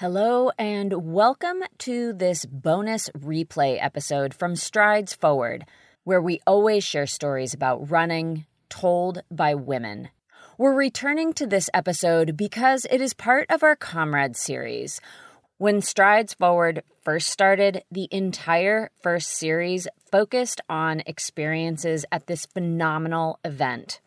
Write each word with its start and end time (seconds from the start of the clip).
Hello, 0.00 0.52
and 0.56 1.12
welcome 1.12 1.64
to 1.78 2.12
this 2.12 2.46
bonus 2.46 3.08
replay 3.18 3.78
episode 3.82 4.32
from 4.32 4.54
Strides 4.54 5.12
Forward, 5.12 5.64
where 6.04 6.22
we 6.22 6.38
always 6.46 6.84
share 6.84 7.08
stories 7.08 7.52
about 7.52 7.90
running 7.90 8.46
told 8.68 9.24
by 9.28 9.56
women. 9.56 10.10
We're 10.56 10.76
returning 10.76 11.32
to 11.32 11.48
this 11.48 11.68
episode 11.74 12.36
because 12.36 12.86
it 12.92 13.00
is 13.00 13.12
part 13.12 13.50
of 13.50 13.64
our 13.64 13.74
Comrade 13.74 14.36
series. 14.36 15.00
When 15.56 15.82
Strides 15.82 16.32
Forward 16.32 16.84
first 17.02 17.28
started, 17.30 17.82
the 17.90 18.06
entire 18.12 18.92
first 19.02 19.30
series 19.30 19.88
focused 20.12 20.60
on 20.68 21.02
experiences 21.06 22.04
at 22.12 22.28
this 22.28 22.46
phenomenal 22.46 23.40
event. 23.44 24.00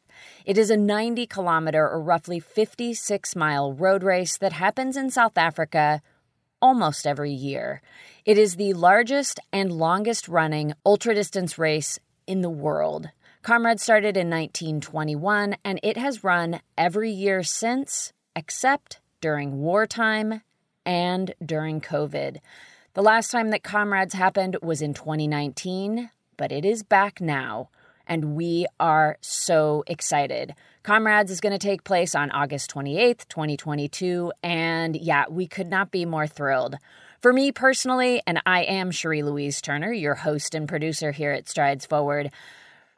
It 0.45 0.57
is 0.57 0.69
a 0.69 0.77
90 0.77 1.27
kilometer 1.27 1.87
or 1.87 2.01
roughly 2.01 2.39
56 2.39 3.35
mile 3.35 3.73
road 3.73 4.03
race 4.03 4.37
that 4.37 4.53
happens 4.53 4.97
in 4.97 5.09
South 5.09 5.37
Africa 5.37 6.01
almost 6.61 7.07
every 7.07 7.31
year. 7.31 7.81
It 8.25 8.37
is 8.37 8.55
the 8.55 8.73
largest 8.73 9.39
and 9.51 9.71
longest 9.71 10.27
running 10.27 10.73
ultra 10.85 11.15
distance 11.15 11.57
race 11.57 11.99
in 12.27 12.41
the 12.41 12.49
world. 12.49 13.09
Comrade 13.41 13.79
started 13.79 14.15
in 14.15 14.29
1921 14.29 15.55
and 15.65 15.79
it 15.81 15.97
has 15.97 16.23
run 16.23 16.61
every 16.77 17.09
year 17.09 17.41
since, 17.41 18.13
except 18.35 18.99
during 19.19 19.61
wartime 19.61 20.41
and 20.85 21.33
during 21.43 21.81
COVID. 21.81 22.37
The 22.93 23.01
last 23.01 23.31
time 23.31 23.49
that 23.49 23.63
Comrades 23.63 24.13
happened 24.13 24.57
was 24.61 24.81
in 24.81 24.93
2019, 24.93 26.11
but 26.37 26.51
it 26.51 26.65
is 26.65 26.83
back 26.83 27.19
now 27.19 27.69
and 28.11 28.35
we 28.35 28.65
are 28.77 29.17
so 29.21 29.85
excited. 29.87 30.53
Comrades 30.83 31.31
is 31.31 31.39
going 31.39 31.53
to 31.53 31.57
take 31.57 31.85
place 31.85 32.13
on 32.13 32.29
August 32.31 32.69
28th, 32.69 33.25
2022, 33.29 34.33
and 34.43 34.97
yeah, 34.97 35.23
we 35.29 35.47
could 35.47 35.69
not 35.69 35.91
be 35.91 36.03
more 36.03 36.27
thrilled. 36.27 36.75
For 37.21 37.31
me 37.31 37.53
personally, 37.53 38.21
and 38.27 38.41
I 38.45 38.63
am 38.63 38.91
Cherie 38.91 39.23
Louise 39.23 39.61
Turner, 39.61 39.93
your 39.93 40.15
host 40.15 40.53
and 40.53 40.67
producer 40.67 41.13
here 41.13 41.31
at 41.31 41.47
Strides 41.47 41.85
Forward, 41.85 42.31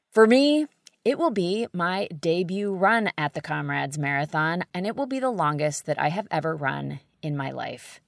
for 0.10 0.26
me, 0.26 0.66
it 1.06 1.20
will 1.20 1.30
be 1.30 1.68
my 1.74 2.08
debut 2.08 2.74
run 2.74 3.12
at 3.16 3.36
the 3.36 3.42
Comrades 3.42 4.00
Marathon, 4.00 4.64
and 4.74 4.88
it 4.88 4.96
will 4.96 5.06
be 5.06 5.20
the 5.20 5.30
longest 5.30 5.86
that 5.86 6.00
I 6.00 6.10
have 6.10 6.28
ever 6.32 6.56
run 6.56 7.02
in 7.22 7.38
my 7.38 7.52
life. 7.52 8.02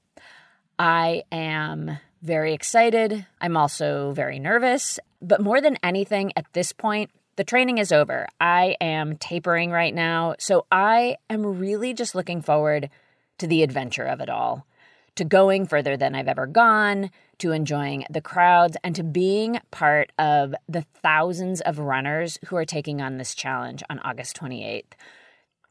I 0.80 1.22
am 1.32 2.00
very 2.24 2.56
excited. 2.56 3.28
I'm 3.40 3.56
also 3.56 4.12
very 4.12 4.40
nervous. 4.40 5.00
But 5.26 5.42
more 5.42 5.60
than 5.60 5.78
anything, 5.82 6.32
at 6.36 6.46
this 6.54 6.72
point, 6.72 7.10
the 7.36 7.44
training 7.44 7.80
is 7.80 7.92
over. 7.92 8.28
I 8.40 8.78
am 8.80 9.18
tapering 9.18 9.72
right 9.72 9.94
now. 9.94 10.36
So 10.38 10.68
I 10.72 11.18
am 11.32 11.60
really 11.60 11.96
just 11.96 12.14
looking 12.14 12.44
forward 12.44 12.92
to 13.40 13.48
the 13.48 13.64
adventure 13.64 14.06
of 14.06 14.22
it 14.22 14.30
all, 14.30 14.68
to 15.16 15.26
going 15.26 15.66
further 15.66 15.98
than 15.98 16.14
I've 16.14 16.28
ever 16.28 16.46
gone, 16.46 17.10
to 17.40 17.52
enjoying 17.52 18.06
the 18.08 18.22
crowds, 18.22 18.78
and 18.84 18.96
to 18.96 19.04
being 19.04 19.60
part 19.72 20.12
of 20.20 20.54
the 20.70 20.86
thousands 21.02 21.60
of 21.62 21.80
runners 21.80 22.38
who 22.46 22.56
are 22.56 22.64
taking 22.64 23.02
on 23.02 23.18
this 23.18 23.34
challenge 23.34 23.82
on 23.90 24.00
August 24.00 24.38
28th. 24.38 24.94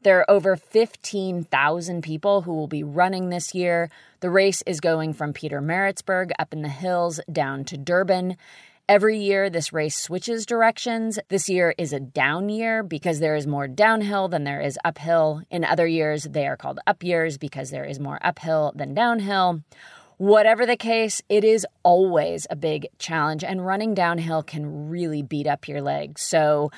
There 0.01 0.19
are 0.19 0.29
over 0.29 0.55
15,000 0.55 2.03
people 2.03 2.41
who 2.41 2.53
will 2.53 2.67
be 2.67 2.83
running 2.83 3.29
this 3.29 3.55
year. 3.55 3.89
The 4.19 4.29
race 4.29 4.61
is 4.67 4.79
going 4.79 5.13
from 5.13 5.33
Pietermaritzburg 5.33 6.31
up 6.37 6.53
in 6.53 6.61
the 6.61 6.69
hills 6.69 7.19
down 7.31 7.63
to 7.65 7.77
Durban. 7.77 8.37
Every 8.87 9.17
year, 9.17 9.49
this 9.49 9.73
race 9.73 9.97
switches 9.97 10.45
directions. 10.45 11.17
This 11.29 11.49
year 11.49 11.73
is 11.75 11.91
a 11.91 11.99
down 11.99 12.49
year 12.49 12.83
because 12.83 13.19
there 13.19 13.35
is 13.35 13.47
more 13.47 13.67
downhill 13.67 14.27
than 14.27 14.43
there 14.43 14.61
is 14.61 14.77
uphill. 14.85 15.41
In 15.49 15.65
other 15.65 15.87
years, 15.87 16.25
they 16.25 16.45
are 16.45 16.55
called 16.55 16.79
up 16.85 17.01
years 17.01 17.39
because 17.39 17.71
there 17.71 17.83
is 17.83 17.99
more 17.99 18.19
uphill 18.21 18.73
than 18.75 18.93
downhill. 18.93 19.63
Whatever 20.17 20.67
the 20.67 20.77
case, 20.77 21.19
it 21.29 21.43
is 21.43 21.65
always 21.81 22.45
a 22.51 22.55
big 22.55 22.85
challenge, 22.99 23.43
and 23.43 23.65
running 23.65 23.95
downhill 23.95 24.43
can 24.43 24.87
really 24.87 25.23
beat 25.23 25.47
up 25.47 25.67
your 25.67 25.81
legs. 25.81 26.21
So, 26.21 26.69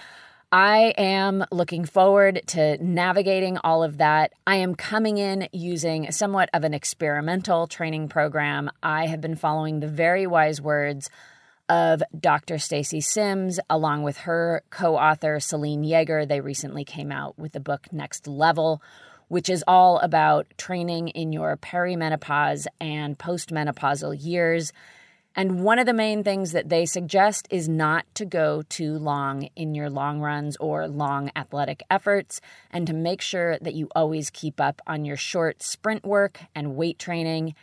I 0.49 0.93
am 0.97 1.43
looking 1.51 1.83
forward 1.83 2.41
to 2.47 2.81
navigating 2.81 3.57
all 3.65 3.83
of 3.83 3.97
that. 3.97 4.31
I 4.47 4.55
am 4.55 4.75
coming 4.75 5.17
in 5.17 5.49
using 5.51 6.09
somewhat 6.13 6.49
of 6.53 6.63
an 6.63 6.73
experimental 6.73 7.67
training 7.67 8.07
program. 8.07 8.71
I 8.81 9.07
have 9.07 9.19
been 9.19 9.35
following 9.35 9.81
the 9.81 9.89
very 9.89 10.25
wise 10.25 10.61
words 10.61 11.09
of 11.69 12.01
Dr. 12.17 12.57
Stacy 12.57 13.01
Sims 13.01 13.59
along 13.69 14.03
with 14.03 14.17
her 14.19 14.63
co-author 14.69 15.39
Selene 15.39 15.83
Yeager. 15.83 16.27
They 16.27 16.41
recently 16.41 16.83
came 16.83 17.11
out 17.11 17.37
with 17.37 17.51
the 17.51 17.59
book 17.59 17.87
Next 17.91 18.27
Level, 18.27 18.81
which 19.27 19.49
is 19.49 19.63
all 19.67 19.99
about 19.99 20.47
training 20.57 21.09
in 21.09 21.33
your 21.33 21.57
perimenopause 21.57 22.67
and 22.79 23.17
postmenopausal 23.17 24.17
years. 24.23 24.71
And 25.35 25.63
one 25.63 25.77
of 25.77 25.85
the 25.85 25.93
main 25.93 26.23
things 26.23 26.53
that 26.53 26.69
they 26.69 26.87
suggest 26.87 27.47
is 27.51 27.69
not 27.69 28.05
to 28.15 28.25
go 28.25 28.63
too 28.69 28.97
long 28.97 29.49
in 29.55 29.75
your 29.75 29.89
long 29.89 30.19
runs 30.19 30.57
or 30.57 30.87
long 30.87 31.29
athletic 31.35 31.83
efforts, 31.91 32.41
and 32.71 32.87
to 32.87 32.93
make 32.93 33.21
sure 33.21 33.59
that 33.59 33.75
you 33.75 33.87
always 33.95 34.31
keep 34.31 34.59
up 34.59 34.81
on 34.87 35.05
your 35.05 35.17
short 35.17 35.61
sprint 35.61 36.03
work 36.03 36.39
and 36.55 36.75
weight 36.75 36.97
training. 36.97 37.53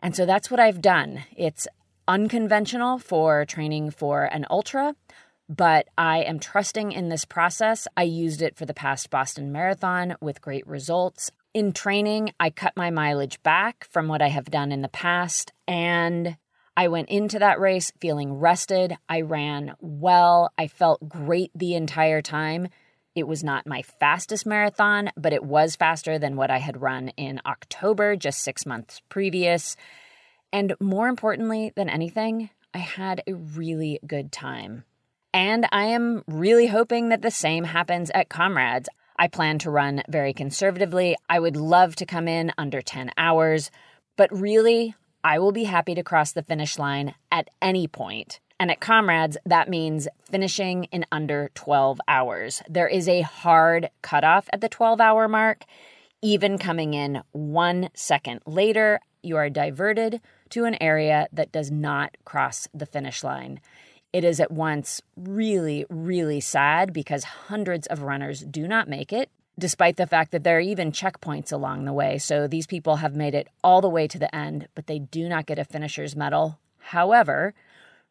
And 0.00 0.14
so 0.14 0.24
that's 0.24 0.52
what 0.52 0.60
I've 0.60 0.80
done. 0.80 1.24
It's 1.36 1.66
unconventional 2.06 2.98
for 2.98 3.44
training 3.44 3.90
for 3.90 4.24
an 4.24 4.46
ultra, 4.50 4.94
but 5.48 5.88
I 5.96 6.18
am 6.18 6.38
trusting 6.38 6.92
in 6.92 7.08
this 7.08 7.24
process. 7.24 7.86
I 7.96 8.02
used 8.02 8.42
it 8.42 8.56
for 8.56 8.66
the 8.66 8.74
past 8.74 9.10
Boston 9.10 9.52
Marathon 9.52 10.16
with 10.20 10.40
great 10.40 10.66
results. 10.66 11.30
In 11.52 11.72
training, 11.72 12.32
I 12.40 12.50
cut 12.50 12.76
my 12.76 12.90
mileage 12.90 13.42
back 13.42 13.86
from 13.90 14.08
what 14.08 14.22
I 14.22 14.28
have 14.28 14.50
done 14.50 14.72
in 14.72 14.82
the 14.82 14.88
past, 14.88 15.52
and 15.68 16.36
I 16.76 16.88
went 16.88 17.08
into 17.08 17.38
that 17.38 17.60
race 17.60 17.92
feeling 18.00 18.34
rested. 18.34 18.96
I 19.08 19.20
ran 19.20 19.74
well. 19.80 20.50
I 20.58 20.66
felt 20.66 21.08
great 21.08 21.52
the 21.54 21.74
entire 21.74 22.20
time. 22.20 22.68
It 23.14 23.28
was 23.28 23.44
not 23.44 23.66
my 23.66 23.82
fastest 23.82 24.44
marathon, 24.44 25.10
but 25.16 25.32
it 25.32 25.44
was 25.44 25.76
faster 25.76 26.18
than 26.18 26.34
what 26.34 26.50
I 26.50 26.58
had 26.58 26.82
run 26.82 27.10
in 27.10 27.40
October, 27.46 28.16
just 28.16 28.42
six 28.42 28.66
months 28.66 29.00
previous. 29.08 29.76
And 30.54 30.76
more 30.78 31.08
importantly 31.08 31.72
than 31.74 31.88
anything, 31.88 32.48
I 32.72 32.78
had 32.78 33.24
a 33.26 33.34
really 33.34 33.98
good 34.06 34.30
time. 34.30 34.84
And 35.32 35.66
I 35.72 35.86
am 35.86 36.22
really 36.28 36.68
hoping 36.68 37.08
that 37.08 37.22
the 37.22 37.32
same 37.32 37.64
happens 37.64 38.08
at 38.14 38.28
Comrades. 38.28 38.88
I 39.18 39.26
plan 39.26 39.58
to 39.58 39.70
run 39.72 40.04
very 40.08 40.32
conservatively. 40.32 41.16
I 41.28 41.40
would 41.40 41.56
love 41.56 41.96
to 41.96 42.06
come 42.06 42.28
in 42.28 42.52
under 42.56 42.80
10 42.80 43.10
hours, 43.18 43.72
but 44.16 44.30
really, 44.30 44.94
I 45.24 45.40
will 45.40 45.50
be 45.50 45.64
happy 45.64 45.92
to 45.96 46.04
cross 46.04 46.30
the 46.30 46.44
finish 46.44 46.78
line 46.78 47.16
at 47.32 47.50
any 47.60 47.88
point. 47.88 48.38
And 48.60 48.70
at 48.70 48.78
Comrades, 48.78 49.36
that 49.44 49.68
means 49.68 50.06
finishing 50.30 50.84
in 50.84 51.04
under 51.10 51.50
12 51.56 52.00
hours. 52.06 52.62
There 52.70 52.86
is 52.86 53.08
a 53.08 53.22
hard 53.22 53.90
cutoff 54.02 54.48
at 54.52 54.60
the 54.60 54.68
12 54.68 55.00
hour 55.00 55.26
mark. 55.26 55.64
Even 56.22 56.58
coming 56.58 56.94
in 56.94 57.22
one 57.32 57.88
second 57.92 58.40
later, 58.46 59.00
you 59.20 59.36
are 59.36 59.50
diverted 59.50 60.20
to 60.50 60.64
an 60.64 60.80
area 60.80 61.28
that 61.32 61.52
does 61.52 61.70
not 61.70 62.16
cross 62.24 62.68
the 62.74 62.86
finish 62.86 63.24
line. 63.24 63.60
It 64.12 64.24
is 64.24 64.38
at 64.38 64.52
once 64.52 65.00
really, 65.16 65.84
really 65.88 66.40
sad 66.40 66.92
because 66.92 67.24
hundreds 67.24 67.86
of 67.88 68.02
runners 68.02 68.40
do 68.40 68.68
not 68.68 68.88
make 68.88 69.12
it, 69.12 69.28
despite 69.58 69.96
the 69.96 70.06
fact 70.06 70.30
that 70.30 70.44
there 70.44 70.58
are 70.58 70.60
even 70.60 70.92
checkpoints 70.92 71.52
along 71.52 71.84
the 71.84 71.92
way. 71.92 72.18
So 72.18 72.46
these 72.46 72.66
people 72.66 72.96
have 72.96 73.16
made 73.16 73.34
it 73.34 73.48
all 73.62 73.80
the 73.80 73.88
way 73.88 74.06
to 74.06 74.18
the 74.18 74.32
end, 74.34 74.68
but 74.74 74.86
they 74.86 75.00
do 75.00 75.28
not 75.28 75.46
get 75.46 75.58
a 75.58 75.64
finisher's 75.64 76.14
medal. 76.14 76.58
However, 76.78 77.54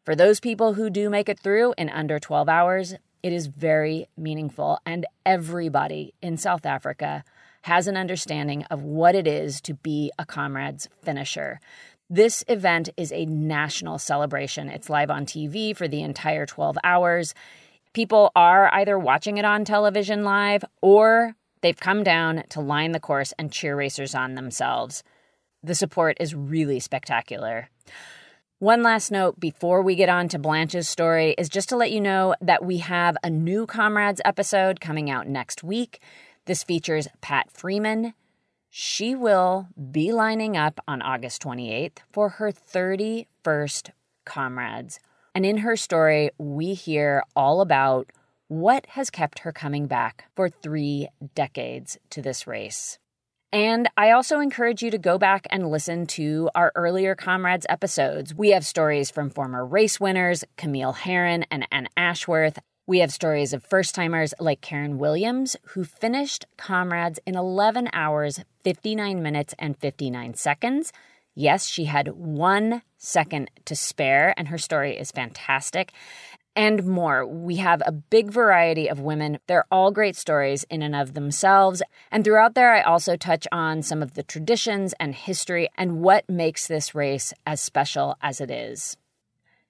for 0.04 0.14
those 0.14 0.40
people 0.40 0.74
who 0.74 0.90
do 0.90 1.08
make 1.08 1.30
it 1.30 1.40
through 1.40 1.74
in 1.78 1.88
under 1.88 2.18
12 2.18 2.48
hours, 2.48 2.94
it 3.22 3.32
is 3.32 3.46
very 3.46 4.06
meaningful, 4.18 4.78
and 4.84 5.06
everybody 5.24 6.12
in 6.20 6.36
South 6.36 6.66
Africa 6.66 7.24
has 7.62 7.86
an 7.86 7.96
understanding 7.96 8.64
of 8.64 8.82
what 8.82 9.14
it 9.14 9.26
is 9.26 9.62
to 9.62 9.72
be 9.72 10.12
a 10.18 10.26
comrade's 10.26 10.86
finisher. 11.02 11.58
This 12.10 12.44
event 12.48 12.90
is 12.96 13.12
a 13.12 13.26
national 13.26 13.98
celebration. 13.98 14.68
It's 14.68 14.90
live 14.90 15.10
on 15.10 15.26
TV 15.26 15.76
for 15.76 15.88
the 15.88 16.02
entire 16.02 16.46
12 16.46 16.76
hours. 16.84 17.34
People 17.92 18.30
are 18.36 18.72
either 18.74 18.98
watching 18.98 19.38
it 19.38 19.44
on 19.44 19.64
television 19.64 20.24
live 20.24 20.64
or 20.82 21.34
They've 21.64 21.80
come 21.80 22.04
down 22.04 22.42
to 22.50 22.60
line 22.60 22.92
the 22.92 23.00
course 23.00 23.32
and 23.38 23.50
cheer 23.50 23.74
racers 23.74 24.14
on 24.14 24.34
themselves. 24.34 25.02
The 25.62 25.74
support 25.74 26.18
is 26.20 26.34
really 26.34 26.78
spectacular. 26.78 27.70
One 28.58 28.82
last 28.82 29.10
note 29.10 29.40
before 29.40 29.80
we 29.80 29.94
get 29.94 30.10
on 30.10 30.28
to 30.28 30.38
Blanche's 30.38 30.90
story 30.90 31.34
is 31.38 31.48
just 31.48 31.70
to 31.70 31.76
let 31.78 31.90
you 31.90 32.02
know 32.02 32.34
that 32.42 32.66
we 32.66 32.78
have 32.78 33.16
a 33.24 33.30
new 33.30 33.64
Comrades 33.64 34.20
episode 34.26 34.78
coming 34.78 35.08
out 35.08 35.26
next 35.26 35.64
week. 35.64 36.02
This 36.44 36.62
features 36.62 37.08
Pat 37.22 37.50
Freeman. 37.50 38.12
She 38.76 39.14
will 39.14 39.68
be 39.92 40.10
lining 40.10 40.56
up 40.56 40.80
on 40.88 41.00
August 41.00 41.40
28th 41.44 41.98
for 42.12 42.28
her 42.28 42.50
31st 42.50 43.90
Comrades. 44.26 44.98
And 45.32 45.46
in 45.46 45.58
her 45.58 45.76
story, 45.76 46.30
we 46.38 46.74
hear 46.74 47.22
all 47.36 47.60
about 47.60 48.10
what 48.48 48.84
has 48.86 49.10
kept 49.10 49.38
her 49.38 49.52
coming 49.52 49.86
back 49.86 50.24
for 50.34 50.48
three 50.48 51.06
decades 51.36 51.98
to 52.10 52.20
this 52.20 52.48
race. 52.48 52.98
And 53.52 53.88
I 53.96 54.10
also 54.10 54.40
encourage 54.40 54.82
you 54.82 54.90
to 54.90 54.98
go 54.98 55.18
back 55.18 55.46
and 55.50 55.70
listen 55.70 56.04
to 56.06 56.50
our 56.56 56.72
earlier 56.74 57.14
Comrades 57.14 57.66
episodes. 57.68 58.34
We 58.34 58.50
have 58.50 58.66
stories 58.66 59.08
from 59.08 59.30
former 59.30 59.64
race 59.64 60.00
winners, 60.00 60.42
Camille 60.56 60.94
Herron 60.94 61.44
and 61.48 61.64
Ann 61.70 61.86
Ashworth. 61.96 62.58
We 62.86 62.98
have 62.98 63.12
stories 63.12 63.54
of 63.54 63.64
first 63.64 63.94
timers 63.94 64.34
like 64.38 64.60
Karen 64.60 64.98
Williams, 64.98 65.56
who 65.68 65.84
finished 65.84 66.44
Comrades 66.58 67.18
in 67.24 67.34
11 67.34 67.88
hours, 67.94 68.40
59 68.62 69.22
minutes, 69.22 69.54
and 69.58 69.74
59 69.78 70.34
seconds. 70.34 70.92
Yes, 71.34 71.66
she 71.66 71.86
had 71.86 72.08
one 72.08 72.82
second 72.98 73.50
to 73.64 73.74
spare, 73.74 74.34
and 74.36 74.48
her 74.48 74.58
story 74.58 74.98
is 74.98 75.10
fantastic 75.10 75.92
and 76.54 76.84
more. 76.84 77.26
We 77.26 77.56
have 77.56 77.82
a 77.86 77.92
big 77.92 78.30
variety 78.30 78.88
of 78.88 79.00
women. 79.00 79.38
They're 79.46 79.66
all 79.70 79.90
great 79.90 80.14
stories 80.14 80.64
in 80.64 80.82
and 80.82 80.94
of 80.94 81.14
themselves. 81.14 81.82
And 82.10 82.22
throughout 82.22 82.54
there, 82.54 82.74
I 82.74 82.82
also 82.82 83.16
touch 83.16 83.48
on 83.50 83.82
some 83.82 84.02
of 84.02 84.12
the 84.12 84.22
traditions 84.22 84.94
and 85.00 85.14
history 85.14 85.68
and 85.76 86.00
what 86.00 86.28
makes 86.28 86.66
this 86.66 86.94
race 86.94 87.32
as 87.46 87.60
special 87.60 88.16
as 88.20 88.42
it 88.42 88.50
is. 88.50 88.96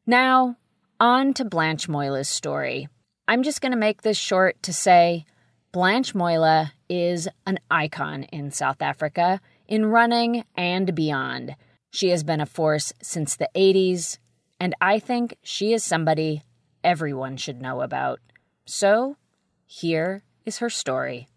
Now, 0.05 0.57
on 1.01 1.33
to 1.35 1.45
Blanche 1.45 1.89
Moila's 1.89 2.29
story. 2.29 2.89
I'm 3.27 3.43
just 3.43 3.63
going 3.63 3.73
to 3.73 3.79
make 3.79 4.03
this 4.03 4.19
short 4.19 4.63
to 4.65 4.73
say 4.75 5.25
Blanche 5.73 6.15
Moila 6.15 6.73
is 6.91 7.27
an 7.47 7.59
icon 7.71 8.25
in 8.25 8.51
South 8.51 8.83
Africa, 8.83 9.41
in 9.67 9.87
running 9.87 10.45
and 10.55 10.95
beyond. 10.95 11.57
She 11.91 12.11
has 12.11 12.23
been 12.23 12.43
a 12.43 12.47
force 12.47 12.93
since 13.01 13.35
the 13.35 13.49
80s, 13.55 14.19
and 14.61 14.75
I 14.79 14.99
think 14.99 15.39
she 15.43 15.73
is 15.73 15.83
somebody 15.83 16.43
everyone 16.83 17.39
should 17.39 17.63
know 17.63 17.81
about. 17.81 18.21
So, 18.67 19.17
here 19.65 20.23
is 20.45 20.59
her 20.59 20.69
story. 20.69 21.29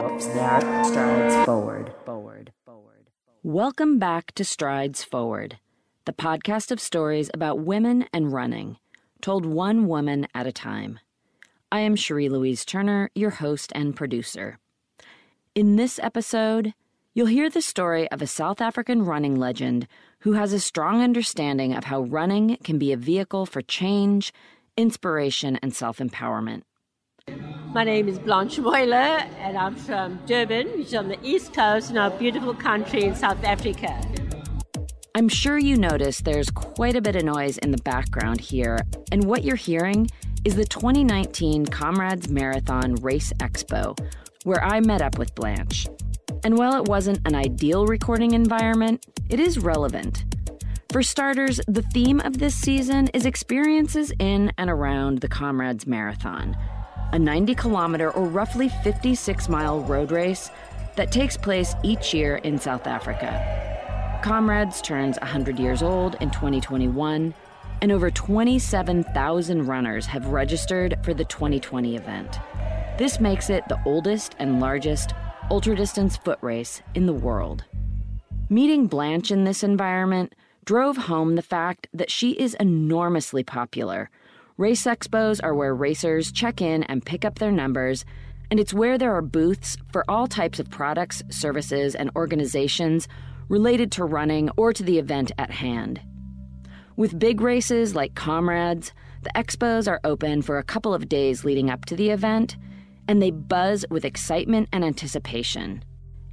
Whoops, 0.00 0.26
that 0.28 0.86
strides 0.86 1.44
forward, 1.44 1.92
forward, 2.04 2.52
forward. 2.64 3.10
Welcome 3.42 3.98
back 3.98 4.32
to 4.36 4.44
Strides 4.44 5.02
Forward, 5.02 5.58
the 6.06 6.12
podcast 6.12 6.70
of 6.70 6.80
stories 6.80 7.28
about 7.34 7.58
women 7.58 8.06
and 8.12 8.32
running, 8.32 8.78
told 9.20 9.44
one 9.44 9.88
woman 9.88 10.24
at 10.36 10.46
a 10.46 10.52
time. 10.52 11.00
I 11.72 11.80
am 11.80 11.96
Cherie 11.96 12.28
Louise 12.28 12.64
Turner, 12.64 13.10
your 13.16 13.30
host 13.30 13.72
and 13.74 13.94
producer. 13.96 14.60
In 15.56 15.74
this 15.74 15.98
episode, 15.98 16.74
you'll 17.12 17.26
hear 17.26 17.50
the 17.50 17.60
story 17.60 18.08
of 18.12 18.22
a 18.22 18.26
South 18.28 18.60
African 18.60 19.04
running 19.04 19.34
legend 19.34 19.88
who 20.20 20.34
has 20.34 20.52
a 20.52 20.60
strong 20.60 21.02
understanding 21.02 21.74
of 21.74 21.84
how 21.84 22.02
running 22.02 22.56
can 22.62 22.78
be 22.78 22.92
a 22.92 22.96
vehicle 22.96 23.44
for 23.44 23.60
change, 23.60 24.32
inspiration, 24.76 25.58
and 25.60 25.74
self 25.74 25.98
empowerment. 25.98 26.62
My 27.74 27.82
name 27.82 28.06
is 28.06 28.20
Blanche 28.20 28.60
Moila, 28.60 29.24
and 29.40 29.58
I'm 29.58 29.74
from 29.74 30.20
Durban, 30.26 30.68
which 30.78 30.86
is 30.86 30.94
on 30.94 31.08
the 31.08 31.18
east 31.24 31.52
coast 31.52 31.90
in 31.90 31.98
our 31.98 32.10
beautiful 32.10 32.54
country 32.54 33.02
in 33.02 33.16
South 33.16 33.42
Africa. 33.42 34.00
I'm 35.16 35.30
sure 35.30 35.56
you 35.56 35.78
notice 35.78 36.20
there's 36.20 36.50
quite 36.50 36.94
a 36.94 37.00
bit 37.00 37.16
of 37.16 37.24
noise 37.24 37.56
in 37.56 37.70
the 37.70 37.80
background 37.84 38.38
here, 38.38 38.78
and 39.10 39.24
what 39.24 39.44
you're 39.44 39.56
hearing 39.56 40.10
is 40.44 40.56
the 40.56 40.66
2019 40.66 41.64
Comrades 41.64 42.28
Marathon 42.28 42.96
Race 42.96 43.32
Expo, 43.38 43.98
where 44.44 44.62
I 44.62 44.80
met 44.80 45.00
up 45.00 45.18
with 45.18 45.34
Blanche. 45.34 45.88
And 46.44 46.58
while 46.58 46.76
it 46.76 46.86
wasn't 46.86 47.26
an 47.26 47.34
ideal 47.34 47.86
recording 47.86 48.32
environment, 48.32 49.06
it 49.30 49.40
is 49.40 49.58
relevant. 49.58 50.26
For 50.92 51.02
starters, 51.02 51.62
the 51.66 51.86
theme 51.94 52.20
of 52.20 52.36
this 52.36 52.54
season 52.54 53.08
is 53.14 53.24
experiences 53.24 54.12
in 54.18 54.52
and 54.58 54.68
around 54.68 55.22
the 55.22 55.28
Comrades 55.28 55.86
Marathon, 55.86 56.54
a 57.12 57.18
90 57.18 57.54
kilometer 57.54 58.10
or 58.10 58.26
roughly 58.26 58.68
56 58.84 59.48
mile 59.48 59.80
road 59.80 60.10
race 60.10 60.50
that 60.96 61.10
takes 61.10 61.38
place 61.38 61.74
each 61.82 62.12
year 62.12 62.36
in 62.36 62.58
South 62.58 62.86
Africa. 62.86 63.75
Comrades 64.26 64.82
turns 64.82 65.20
100 65.20 65.56
years 65.56 65.84
old 65.84 66.16
in 66.20 66.32
2021, 66.32 67.32
and 67.80 67.92
over 67.92 68.10
27,000 68.10 69.66
runners 69.68 70.04
have 70.06 70.26
registered 70.26 70.98
for 71.04 71.14
the 71.14 71.24
2020 71.26 71.94
event. 71.94 72.40
This 72.98 73.20
makes 73.20 73.50
it 73.50 73.62
the 73.68 73.80
oldest 73.84 74.34
and 74.40 74.58
largest 74.58 75.12
ultradistance 75.48 76.20
foot 76.24 76.40
race 76.42 76.82
in 76.96 77.06
the 77.06 77.12
world. 77.12 77.62
Meeting 78.48 78.88
Blanche 78.88 79.30
in 79.30 79.44
this 79.44 79.62
environment 79.62 80.34
drove 80.64 80.96
home 80.96 81.36
the 81.36 81.40
fact 81.40 81.86
that 81.94 82.10
she 82.10 82.32
is 82.32 82.54
enormously 82.54 83.44
popular. 83.44 84.10
Race 84.56 84.82
expos 84.86 85.38
are 85.40 85.54
where 85.54 85.72
racers 85.72 86.32
check 86.32 86.60
in 86.60 86.82
and 86.82 87.06
pick 87.06 87.24
up 87.24 87.38
their 87.38 87.52
numbers, 87.52 88.04
and 88.50 88.58
it's 88.58 88.74
where 88.74 88.98
there 88.98 89.14
are 89.14 89.22
booths 89.22 89.76
for 89.92 90.04
all 90.08 90.26
types 90.26 90.58
of 90.58 90.68
products, 90.68 91.22
services, 91.30 91.94
and 91.94 92.10
organizations 92.16 93.06
related 93.48 93.92
to 93.92 94.04
running 94.04 94.50
or 94.56 94.72
to 94.72 94.82
the 94.82 94.98
event 94.98 95.32
at 95.38 95.50
hand. 95.50 96.00
With 96.96 97.18
big 97.18 97.40
races 97.40 97.94
like 97.94 98.14
Comrades, 98.14 98.92
the 99.22 99.30
expos 99.30 99.88
are 99.88 100.00
open 100.04 100.42
for 100.42 100.58
a 100.58 100.64
couple 100.64 100.94
of 100.94 101.08
days 101.08 101.44
leading 101.44 101.70
up 101.70 101.84
to 101.86 101.96
the 101.96 102.10
event, 102.10 102.56
and 103.08 103.20
they 103.20 103.30
buzz 103.30 103.84
with 103.90 104.04
excitement 104.04 104.68
and 104.72 104.84
anticipation. 104.84 105.84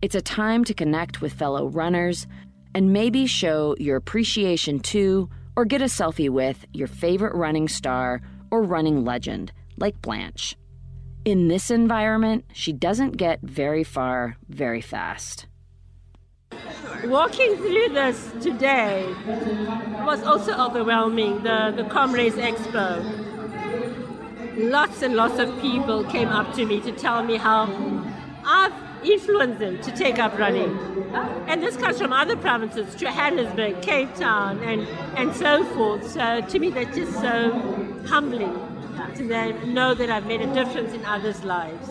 It's 0.01 0.15
a 0.15 0.21
time 0.21 0.63
to 0.65 0.74
connect 0.74 1.21
with 1.21 1.33
fellow 1.33 1.68
runners 1.68 2.27
and 2.75 2.94
maybe 2.94 3.25
show 3.25 3.75
your 3.80 3.98
appreciation 3.98 4.80
to 4.80 5.30
or 5.56 5.65
get 5.65 5.81
a 5.81 5.86
selfie 5.86 6.30
with 6.30 6.65
your 6.74 6.88
favorite 6.88 7.36
running 7.36 7.68
star 7.68 8.21
or 8.51 8.63
running 8.63 9.06
legend, 9.06 9.51
like 9.77 10.01
Blanche. 10.01 10.56
In 11.25 11.48
this 11.48 11.71
environment, 11.71 12.45
she 12.54 12.74
doesn't 12.74 13.18
get 13.18 13.42
very 13.42 13.84
far 13.84 14.38
very 14.50 14.82
fast. 14.82 15.48
Walking 17.05 17.57
through 17.57 17.89
this 17.89 18.31
today 18.41 19.13
was 20.05 20.24
also 20.24 20.53
overwhelming, 20.53 21.43
the, 21.43 21.74
the 21.75 21.83
Comrades 21.86 22.36
Expo 22.36 23.24
lots 24.55 25.01
and 25.01 25.15
lots 25.15 25.39
of 25.39 25.60
people 25.62 26.03
came 26.05 26.29
up 26.29 26.53
to 26.55 26.65
me 26.65 26.79
to 26.81 26.91
tell 26.91 27.24
me 27.24 27.38
how 27.38 27.63
I've 28.45 28.74
influenced 29.03 29.60
them 29.60 29.81
to 29.81 29.91
take 29.91 30.19
up 30.19 30.38
running. 30.38 30.77
And 31.48 31.62
this 31.62 31.75
comes 31.75 31.98
from 32.00 32.13
other 32.13 32.38
provinces, 32.38 32.95
Johannesburg, 32.95 33.81
Cape 33.81 34.13
Town, 34.15 34.60
and, 34.63 34.88
and 35.17 35.36
so 35.36 35.63
forth. 35.75 36.10
So 36.10 36.41
to 36.41 36.60
me, 36.60 36.69
that's 36.69 36.95
just 36.95 37.13
so 37.13 37.51
humbling 38.07 38.53
to 39.15 39.65
know 39.67 39.93
that 39.93 40.10
I've 40.10 40.25
made 40.25 40.41
a 40.41 40.53
difference 40.53 40.93
in 40.93 41.03
others' 41.05 41.43
lives. 41.43 41.89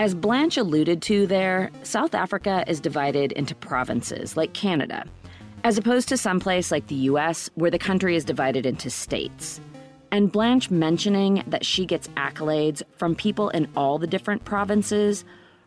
As 0.00 0.14
Blanche 0.14 0.56
alluded 0.56 1.02
to 1.02 1.26
there, 1.26 1.70
South 1.82 2.14
Africa 2.14 2.64
is 2.66 2.80
divided 2.80 3.32
into 3.32 3.54
provinces, 3.54 4.34
like 4.34 4.54
Canada, 4.54 5.04
as 5.62 5.76
opposed 5.76 6.08
to 6.08 6.16
someplace 6.16 6.70
like 6.70 6.86
the 6.86 7.10
US, 7.10 7.50
where 7.54 7.70
the 7.70 7.78
country 7.78 8.16
is 8.16 8.24
divided 8.24 8.64
into 8.64 8.88
states. 8.88 9.60
And 10.10 10.32
Blanche 10.32 10.70
mentioning 10.70 11.44
that 11.48 11.66
she 11.66 11.84
gets 11.84 12.08
accolades 12.16 12.80
from 12.96 13.14
people 13.14 13.50
in 13.50 13.68
all 13.76 13.98
the 13.98 14.06
different 14.06 14.46
provinces 14.46 15.22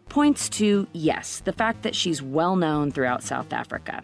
points 0.10 0.50
to, 0.50 0.88
yes, 0.94 1.42
the 1.42 1.54
fact 1.54 1.84
that 1.84 1.96
she's 1.96 2.24
well 2.24 2.56
known 2.56 2.90
throughout 2.90 3.22
South 3.22 3.54
Africa. 3.54 4.02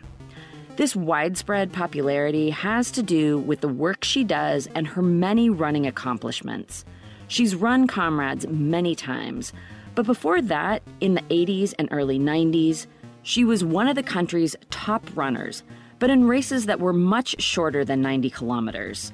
This 0.76 0.96
widespread 0.96 1.74
popularity 1.74 2.52
has 2.52 2.92
to 2.92 3.02
do 3.02 3.40
with 3.40 3.62
the 3.62 3.68
work 3.68 4.04
she 4.04 4.24
does 4.24 4.68
and 4.76 4.90
her 4.90 5.02
many 5.02 5.50
running 5.50 5.88
accomplishments. 5.88 6.86
She's 7.30 7.56
run 7.56 7.88
Comrades 7.88 8.48
many 8.48 8.94
times, 8.94 9.54
but 10.00 10.06
before 10.06 10.42
that, 10.42 10.82
in 11.02 11.16
the 11.16 11.22
80s 11.24 11.74
and 11.78 11.90
early 11.92 12.18
90s, 12.18 12.88
she 13.22 13.44
was 13.44 13.66
one 13.66 13.86
of 13.86 13.98
the 13.98 14.02
country's 14.02 14.56
top 14.70 15.06
runners, 15.14 15.62
but 16.00 16.10
in 16.10 16.26
races 16.26 16.68
that 16.68 16.80
were 16.80 16.94
much 16.94 17.42
shorter 17.42 17.84
than 17.84 18.02
90 18.02 18.30
kilometers. 18.30 19.12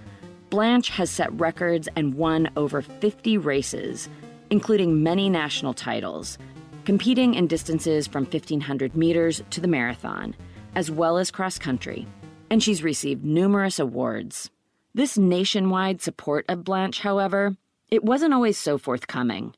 Blanche 0.52 0.90
has 0.90 1.10
set 1.10 1.34
records 1.40 1.90
and 1.96 2.14
won 2.14 2.52
over 2.56 2.84
50 2.84 3.36
races, 3.40 4.08
including 4.52 5.02
many 5.02 5.28
national 5.28 5.74
titles, 5.74 6.38
competing 6.84 7.34
in 7.34 7.48
distances 7.48 8.06
from 8.06 8.26
1,500 8.26 8.96
meters 8.96 9.42
to 9.50 9.62
the 9.62 9.68
marathon, 9.68 10.36
as 10.76 10.92
well 10.92 11.18
as 11.18 11.32
cross 11.32 11.58
country, 11.58 12.06
and 12.52 12.62
she's 12.62 12.84
received 12.84 13.26
numerous 13.26 13.80
awards. 13.80 14.52
This 14.94 15.18
nationwide 15.18 16.04
support 16.04 16.46
of 16.48 16.64
Blanche, 16.64 17.00
however, 17.00 17.58
it 17.90 18.04
wasn't 18.04 18.36
always 18.36 18.60
so 18.60 18.78
forthcoming. 18.78 19.56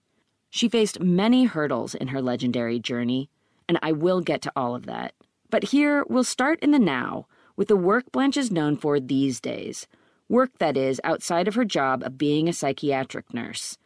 She 0.50 0.70
faced 0.70 1.00
many 1.00 1.46
hurdles 1.46 1.96
in 1.96 2.10
her 2.10 2.22
legendary 2.22 2.80
journey, 2.80 3.30
and 3.68 3.78
I 3.82 3.92
will 3.92 4.22
get 4.22 4.42
to 4.44 4.52
all 4.56 4.76
of 4.76 4.86
that. 4.86 5.14
But 5.50 5.66
here, 5.66 6.06
we'll 6.10 6.24
start 6.24 6.60
in 6.62 6.72
the 6.72 6.80
now 6.80 7.28
with 7.56 7.68
the 7.68 7.76
work 7.76 8.12
Blanche 8.12 8.38
is 8.38 8.52
known 8.52 8.78
for 8.78 9.00
these 9.00 9.40
days 9.40 9.88
work 10.30 10.52
that 10.60 10.76
is 10.76 11.00
outside 11.04 11.48
of 11.48 11.56
her 11.56 11.66
job 11.66 12.04
of 12.04 12.18
being 12.18 12.48
a 12.48 12.54
psychiatric 12.54 13.34
nurse. 13.34 13.78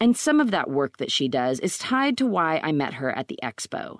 And 0.00 0.16
some 0.16 0.40
of 0.40 0.50
that 0.50 0.70
work 0.70 0.96
that 0.96 1.12
she 1.12 1.28
does 1.28 1.60
is 1.60 1.76
tied 1.76 2.16
to 2.18 2.26
why 2.26 2.58
I 2.62 2.72
met 2.72 2.94
her 2.94 3.10
at 3.16 3.28
the 3.28 3.38
expo. 3.42 3.98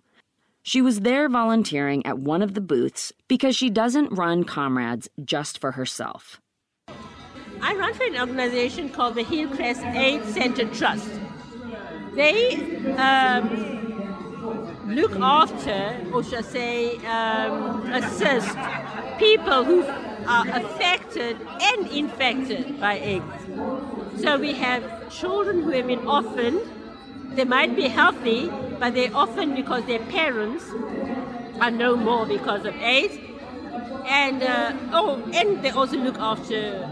She 0.63 0.81
was 0.81 1.01
there 1.01 1.29
volunteering 1.29 2.05
at 2.07 2.19
one 2.19 2.43
of 2.43 2.55
the 2.55 2.61
booths 2.61 3.13
because 3.29 3.55
she 3.55 3.71
doesn't 3.71 4.17
run 4.17 4.45
Comrades 4.45 5.09
just 5.25 5.59
for 5.59 5.73
herself. 5.73 6.41
I 7.63 7.75
run 7.75 7.93
for 7.93 8.05
an 8.05 8.19
organization 8.19 8.89
called 8.89 9.15
the 9.15 9.23
Hillcrest 9.23 9.83
AIDS 9.83 10.33
Center 10.33 10.67
Trust. 10.73 11.20
They 12.15 12.57
um, 12.97 13.71
look 14.89 15.17
after, 15.21 15.97
or 16.13 16.25
should 16.25 16.39
I 16.39 16.43
say, 16.43 16.97
um, 17.07 17.87
assist 17.93 18.57
people 19.19 19.65
who 19.65 19.83
are 20.27 20.49
affected 20.49 21.37
and 21.63 21.87
infected 21.89 22.81
by 22.81 22.95
AIDS. 22.95 24.23
So 24.23 24.39
we 24.39 24.53
have 24.55 25.11
children 25.11 25.63
who 25.63 25.71
have 25.71 25.87
been 25.87 26.07
orphaned. 26.07 26.61
They 27.37 27.45
might 27.45 27.77
be 27.77 27.89
healthy, 27.89 28.51
but 28.79 28.95
they're 28.95 29.15
orphaned 29.17 29.55
because 29.57 29.85
their 29.87 30.01
parents 30.01 30.65
are 31.61 31.71
no 31.71 31.97
more 31.97 32.27
because 32.27 32.65
of 32.65 32.75
AIDS. 32.77 33.19
And 34.07 34.43
uh, 34.43 34.73
oh, 34.93 35.23
and 35.33 35.63
they 35.63 35.71
also 35.71 35.97
look 35.97 36.19
after 36.19 36.89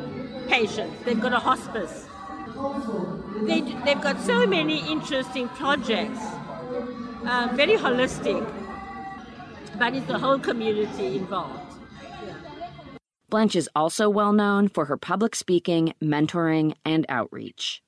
patients. 0.48 1.02
They've 1.04 1.20
got 1.20 1.32
a 1.32 1.40
hospice. 1.40 2.07
They, 3.46 3.60
they've 3.84 4.00
got 4.00 4.20
so 4.20 4.46
many 4.46 4.78
interesting 4.90 5.48
projects, 5.50 6.18
uh, 7.24 7.48
very 7.52 7.76
holistic, 7.76 8.44
but 9.78 9.94
it's 9.94 10.06
the 10.06 10.18
whole 10.18 10.38
community 10.38 11.16
involved. 11.16 11.60
Blanche 13.30 13.56
is 13.56 13.68
also 13.76 14.08
well 14.08 14.32
known 14.32 14.68
for 14.68 14.86
her 14.86 14.96
public 14.96 15.36
speaking, 15.36 15.94
mentoring, 16.02 16.74
and 16.84 17.04
outreach. 17.08 17.82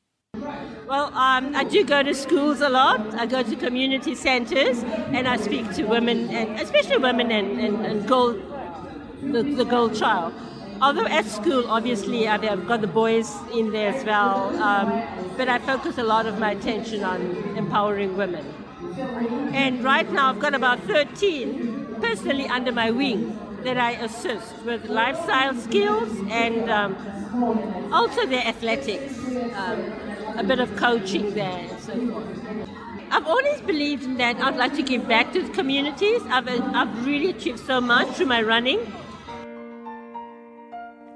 Well, 0.86 1.06
um, 1.14 1.54
I 1.56 1.64
do 1.64 1.84
go 1.84 2.02
to 2.02 2.14
schools 2.14 2.60
a 2.60 2.68
lot. 2.68 3.14
I 3.14 3.26
go 3.26 3.42
to 3.42 3.56
community 3.56 4.14
centers 4.14 4.82
and 4.82 5.26
I 5.26 5.36
speak 5.36 5.72
to 5.74 5.84
women, 5.84 6.28
and 6.30 6.60
especially 6.60 6.98
women 6.98 7.30
and, 7.32 7.58
and, 7.58 7.86
and 7.86 8.08
the, 8.08 9.42
the 9.42 9.64
girl 9.64 9.88
child. 9.88 10.34
Although 10.80 11.06
at 11.06 11.26
school, 11.26 11.68
obviously, 11.68 12.26
I've 12.26 12.66
got 12.66 12.80
the 12.80 12.86
boys 12.86 13.30
in 13.52 13.70
there 13.70 13.92
as 13.94 14.04
well, 14.04 14.56
um, 14.62 15.02
but 15.36 15.48
I 15.48 15.58
focus 15.58 15.98
a 15.98 16.02
lot 16.02 16.26
of 16.26 16.38
my 16.38 16.52
attention 16.52 17.04
on 17.04 17.20
empowering 17.56 18.16
women. 18.16 18.46
And 19.52 19.84
right 19.84 20.10
now, 20.10 20.30
I've 20.30 20.40
got 20.40 20.54
about 20.54 20.82
13 20.84 21.96
personally 22.00 22.46
under 22.46 22.72
my 22.72 22.90
wing 22.90 23.38
that 23.62 23.76
I 23.76 23.92
assist 23.92 24.62
with 24.64 24.86
lifestyle 24.86 25.54
skills 25.54 26.08
and 26.30 26.70
um, 26.70 27.92
also 27.92 28.24
their 28.26 28.46
athletics, 28.46 29.18
um, 29.54 29.92
a 30.38 30.42
bit 30.42 30.60
of 30.60 30.74
coaching 30.76 31.34
there 31.34 31.68
and 31.68 31.80
so. 31.80 32.24
I've 33.12 33.26
always 33.26 33.60
believed 33.60 34.04
in 34.04 34.16
that 34.18 34.40
I'd 34.40 34.56
like 34.56 34.74
to 34.76 34.82
give 34.82 35.06
back 35.08 35.32
to 35.32 35.42
the 35.42 35.50
communities. 35.50 36.22
I've, 36.30 36.48
I've 36.48 37.04
really 37.04 37.30
achieved 37.30 37.58
so 37.58 37.80
much 37.80 38.08
through 38.16 38.26
my 38.26 38.40
running. 38.40 38.80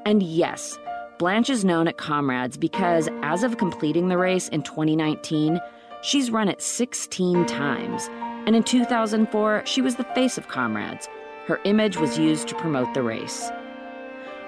And 0.07 0.23
yes, 0.23 0.79
Blanche 1.19 1.49
is 1.49 1.65
known 1.65 1.89
at 1.89 1.97
Comrades 1.97 2.59
because 2.59 3.09
as 3.23 3.43
of 3.43 3.57
completing 3.57 4.09
the 4.09 4.19
race 4.19 4.49
in 4.49 4.63
2019, 4.63 5.59
she's 6.03 6.31
run 6.31 6.49
it 6.49 6.61
16 6.61 7.47
times. 7.47 8.11
And 8.47 8.55
in 8.55 8.63
2004, 8.63 9.63
she 9.65 9.81
was 9.81 9.97
the 9.97 10.05
face 10.15 10.37
of 10.37 10.49
Comrades. 10.49 11.09
Her 11.47 11.59
image 11.65 11.97
was 11.97 12.19
used 12.19 12.49
to 12.49 12.55
promote 12.55 12.93
the 12.93 13.03
race. 13.03 13.51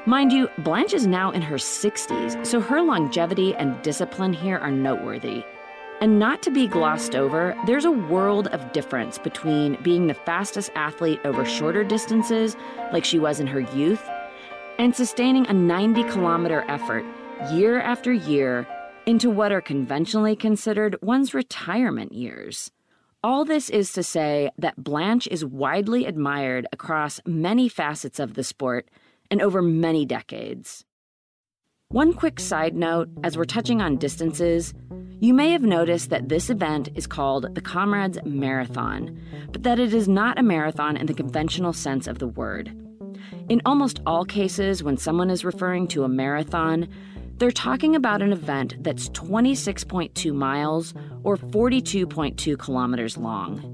Mind 0.04 0.30
you, 0.30 0.48
Blanche 0.58 0.92
is 0.92 1.06
now 1.06 1.30
in 1.30 1.40
her 1.40 1.56
60s, 1.56 2.46
so 2.46 2.60
her 2.60 2.82
longevity 2.82 3.54
and 3.54 3.80
discipline 3.82 4.34
here 4.34 4.58
are 4.58 4.70
noteworthy. 4.70 5.42
And 6.02 6.18
not 6.18 6.42
to 6.42 6.50
be 6.50 6.68
glossed 6.68 7.16
over, 7.16 7.56
there's 7.66 7.86
a 7.86 7.90
world 7.90 8.48
of 8.48 8.72
difference 8.72 9.16
between 9.16 9.82
being 9.82 10.06
the 10.06 10.14
fastest 10.14 10.70
athlete 10.74 11.20
over 11.24 11.46
shorter 11.46 11.82
distances, 11.82 12.54
like 12.92 13.04
she 13.04 13.18
was 13.18 13.40
in 13.40 13.46
her 13.46 13.60
youth, 13.60 14.06
and 14.78 14.94
sustaining 14.94 15.46
a 15.46 15.52
90 15.52 16.04
kilometer 16.04 16.64
effort 16.68 17.04
year 17.52 17.80
after 17.80 18.12
year 18.12 18.66
into 19.06 19.30
what 19.30 19.52
are 19.52 19.60
conventionally 19.60 20.36
considered 20.36 20.96
one's 21.00 21.34
retirement 21.34 22.12
years. 22.12 22.70
All 23.22 23.44
this 23.44 23.70
is 23.70 23.92
to 23.92 24.02
say 24.02 24.50
that 24.58 24.82
Blanche 24.82 25.26
is 25.28 25.44
widely 25.44 26.06
admired 26.06 26.66
across 26.72 27.20
many 27.24 27.68
facets 27.68 28.18
of 28.18 28.34
the 28.34 28.44
sport 28.44 28.88
and 29.30 29.42
over 29.42 29.62
many 29.62 30.04
decades. 30.04 30.84
One 31.88 32.12
quick 32.12 32.40
side 32.40 32.74
note 32.74 33.08
as 33.22 33.36
we're 33.36 33.44
touching 33.44 33.80
on 33.80 33.96
distances, 33.96 34.74
you 35.20 35.32
may 35.32 35.50
have 35.52 35.62
noticed 35.62 36.10
that 36.10 36.28
this 36.28 36.50
event 36.50 36.88
is 36.94 37.06
called 37.06 37.54
the 37.54 37.60
Comrades 37.60 38.18
Marathon, 38.24 39.18
but 39.50 39.62
that 39.62 39.78
it 39.78 39.94
is 39.94 40.08
not 40.08 40.38
a 40.38 40.42
marathon 40.42 40.96
in 40.96 41.06
the 41.06 41.14
conventional 41.14 41.72
sense 41.72 42.06
of 42.06 42.18
the 42.18 42.28
word. 42.28 42.85
In 43.48 43.62
almost 43.64 44.00
all 44.06 44.24
cases, 44.24 44.82
when 44.82 44.96
someone 44.96 45.30
is 45.30 45.44
referring 45.44 45.86
to 45.88 46.02
a 46.02 46.08
marathon, 46.08 46.88
they're 47.38 47.52
talking 47.52 47.94
about 47.94 48.20
an 48.20 48.32
event 48.32 48.74
that's 48.82 49.08
26.2 49.10 50.34
miles 50.34 50.94
or 51.22 51.36
42.2 51.36 52.58
kilometers 52.58 53.16
long. 53.16 53.72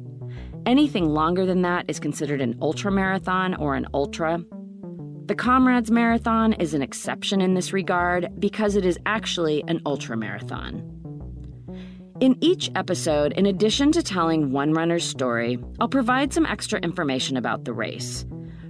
Anything 0.67 1.09
longer 1.09 1.47
than 1.47 1.62
that 1.62 1.87
is 1.88 1.99
considered 1.99 2.43
an 2.43 2.55
ultramarathon 2.59 3.59
or 3.59 3.75
an 3.75 3.87
ultra. 3.95 4.45
The 5.25 5.35
Comrades 5.35 5.91
Marathon 5.91 6.52
is 6.55 6.75
an 6.75 6.83
exception 6.83 7.41
in 7.41 7.55
this 7.55 7.73
regard 7.73 8.29
because 8.38 8.76
it 8.76 8.85
is 8.85 8.99
actually 9.07 9.64
an 9.69 9.81
ultramarathon. 9.85 10.83
In 12.21 12.37
each 12.43 12.71
episode, 12.75 13.33
in 13.33 13.47
addition 13.47 13.91
to 13.93 14.02
telling 14.02 14.52
one 14.52 14.75
runner's 14.75 15.05
story, 15.05 15.59
I'll 15.81 15.88
provide 15.88 16.35
some 16.35 16.45
extra 16.45 16.79
information 16.81 17.38
about 17.38 17.64
the 17.64 17.73
race. 17.73 18.26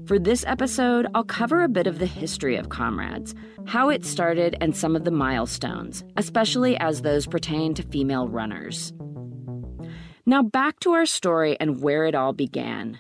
For 0.06 0.18
this 0.18 0.44
episode, 0.48 1.06
I'll 1.14 1.22
cover 1.22 1.62
a 1.62 1.68
bit 1.68 1.86
of 1.86 2.00
the 2.00 2.06
history 2.06 2.56
of 2.56 2.70
Comrades, 2.70 3.36
how 3.66 3.88
it 3.88 4.04
started, 4.04 4.56
and 4.60 4.76
some 4.76 4.96
of 4.96 5.04
the 5.04 5.12
milestones, 5.12 6.02
especially 6.16 6.76
as 6.78 7.02
those 7.02 7.26
pertain 7.26 7.72
to 7.74 7.84
female 7.84 8.26
runners. 8.26 8.92
Now, 10.26 10.42
back 10.42 10.80
to 10.80 10.90
our 10.90 11.06
story 11.06 11.56
and 11.60 11.80
where 11.80 12.04
it 12.04 12.16
all 12.16 12.32
began. 12.32 12.98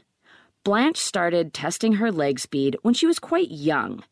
Blanche 0.62 0.98
started 0.98 1.52
testing 1.52 1.94
her 1.94 2.12
leg 2.12 2.38
speed 2.38 2.76
when 2.82 2.94
she 2.94 3.06
was 3.06 3.18
quite 3.18 3.50
young. 3.50 4.04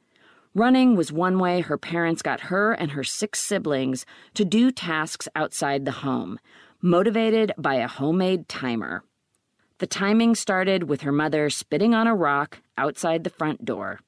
Running 0.53 0.97
was 0.97 1.13
one 1.13 1.39
way 1.39 1.61
her 1.61 1.79
parents 1.79 2.23
got 2.23 2.41
her 2.41 2.73
and 2.73 2.91
her 2.91 3.05
six 3.05 3.39
siblings 3.39 4.05
to 4.35 4.45
do 4.45 4.73
tasks 4.73 5.29
outside 5.37 5.85
the 5.85 5.93
home, 5.93 6.41
motivated 6.83 7.53
by 7.57 7.77
a 7.77 7.87
homemade 7.87 8.49
timer. 8.49 9.05
The 9.79 9.87
timing 9.87 10.35
started 10.35 10.91
with 10.91 11.03
her 11.03 11.13
mother 11.13 11.49
spitting 11.49 11.95
on 11.95 12.07
a 12.07 12.15
rock 12.15 12.59
outside 12.81 13.25
the 13.25 13.31
front 13.31 13.65
door. 13.65 14.01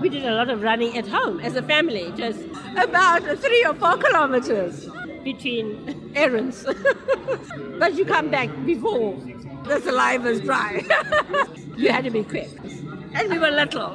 We 0.00 0.08
did 0.08 0.24
a 0.24 0.34
lot 0.34 0.50
of 0.50 0.62
running 0.62 0.96
at 0.96 1.06
home 1.06 1.40
as 1.40 1.56
a 1.56 1.62
family, 1.62 2.12
just 2.16 2.40
about 2.76 3.22
three 3.38 3.64
or 3.64 3.74
four 3.74 3.96
kilometers 3.96 4.88
between 5.24 6.12
errands. 6.14 6.64
but 7.78 7.94
you 7.94 8.04
come 8.04 8.30
back 8.30 8.48
before 8.64 9.16
the 9.64 9.80
saliva 9.80 10.28
is 10.28 10.40
dry. 10.40 10.84
you 11.76 11.90
had 11.90 12.04
to 12.04 12.10
be 12.10 12.22
quick. 12.22 12.50
And 13.14 13.30
we 13.30 13.38
were 13.38 13.50
little. 13.50 13.90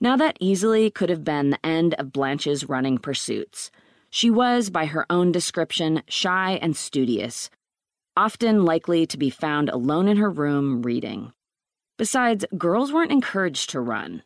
Now, 0.00 0.16
that 0.16 0.36
easily 0.40 0.90
could 0.90 1.10
have 1.10 1.22
been 1.22 1.50
the 1.50 1.64
end 1.64 1.94
of 1.94 2.12
Blanche's 2.12 2.68
running 2.68 2.98
pursuits. 2.98 3.70
She 4.10 4.30
was, 4.30 4.68
by 4.68 4.86
her 4.86 5.06
own 5.08 5.30
description, 5.30 6.02
shy 6.08 6.58
and 6.60 6.76
studious, 6.76 7.48
often 8.16 8.64
likely 8.64 9.06
to 9.06 9.16
be 9.16 9.30
found 9.30 9.68
alone 9.68 10.08
in 10.08 10.16
her 10.16 10.28
room 10.28 10.82
reading. 10.82 11.32
Besides, 12.02 12.44
girls 12.58 12.92
weren't 12.92 13.12
encouraged 13.12 13.70
to 13.70 13.80
run. 13.80 14.24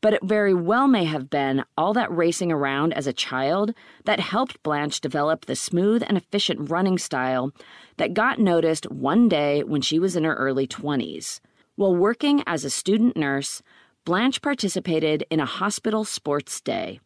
But 0.00 0.14
it 0.14 0.24
very 0.24 0.52
well 0.52 0.88
may 0.88 1.04
have 1.04 1.30
been 1.30 1.62
all 1.78 1.92
that 1.92 2.10
racing 2.10 2.50
around 2.50 2.92
as 2.92 3.06
a 3.06 3.12
child 3.12 3.72
that 4.04 4.18
helped 4.18 4.60
Blanche 4.64 5.00
develop 5.00 5.44
the 5.44 5.54
smooth 5.54 6.02
and 6.04 6.16
efficient 6.16 6.72
running 6.72 6.98
style 6.98 7.52
that 7.98 8.14
got 8.14 8.40
noticed 8.40 8.90
one 8.90 9.28
day 9.28 9.62
when 9.62 9.80
she 9.80 10.00
was 10.00 10.16
in 10.16 10.24
her 10.24 10.34
early 10.34 10.66
20s. 10.66 11.38
While 11.76 11.94
working 11.94 12.42
as 12.48 12.64
a 12.64 12.68
student 12.68 13.16
nurse, 13.16 13.62
Blanche 14.04 14.42
participated 14.42 15.24
in 15.30 15.38
a 15.38 15.46
hospital 15.46 16.04
sports 16.04 16.60
day. 16.60 16.98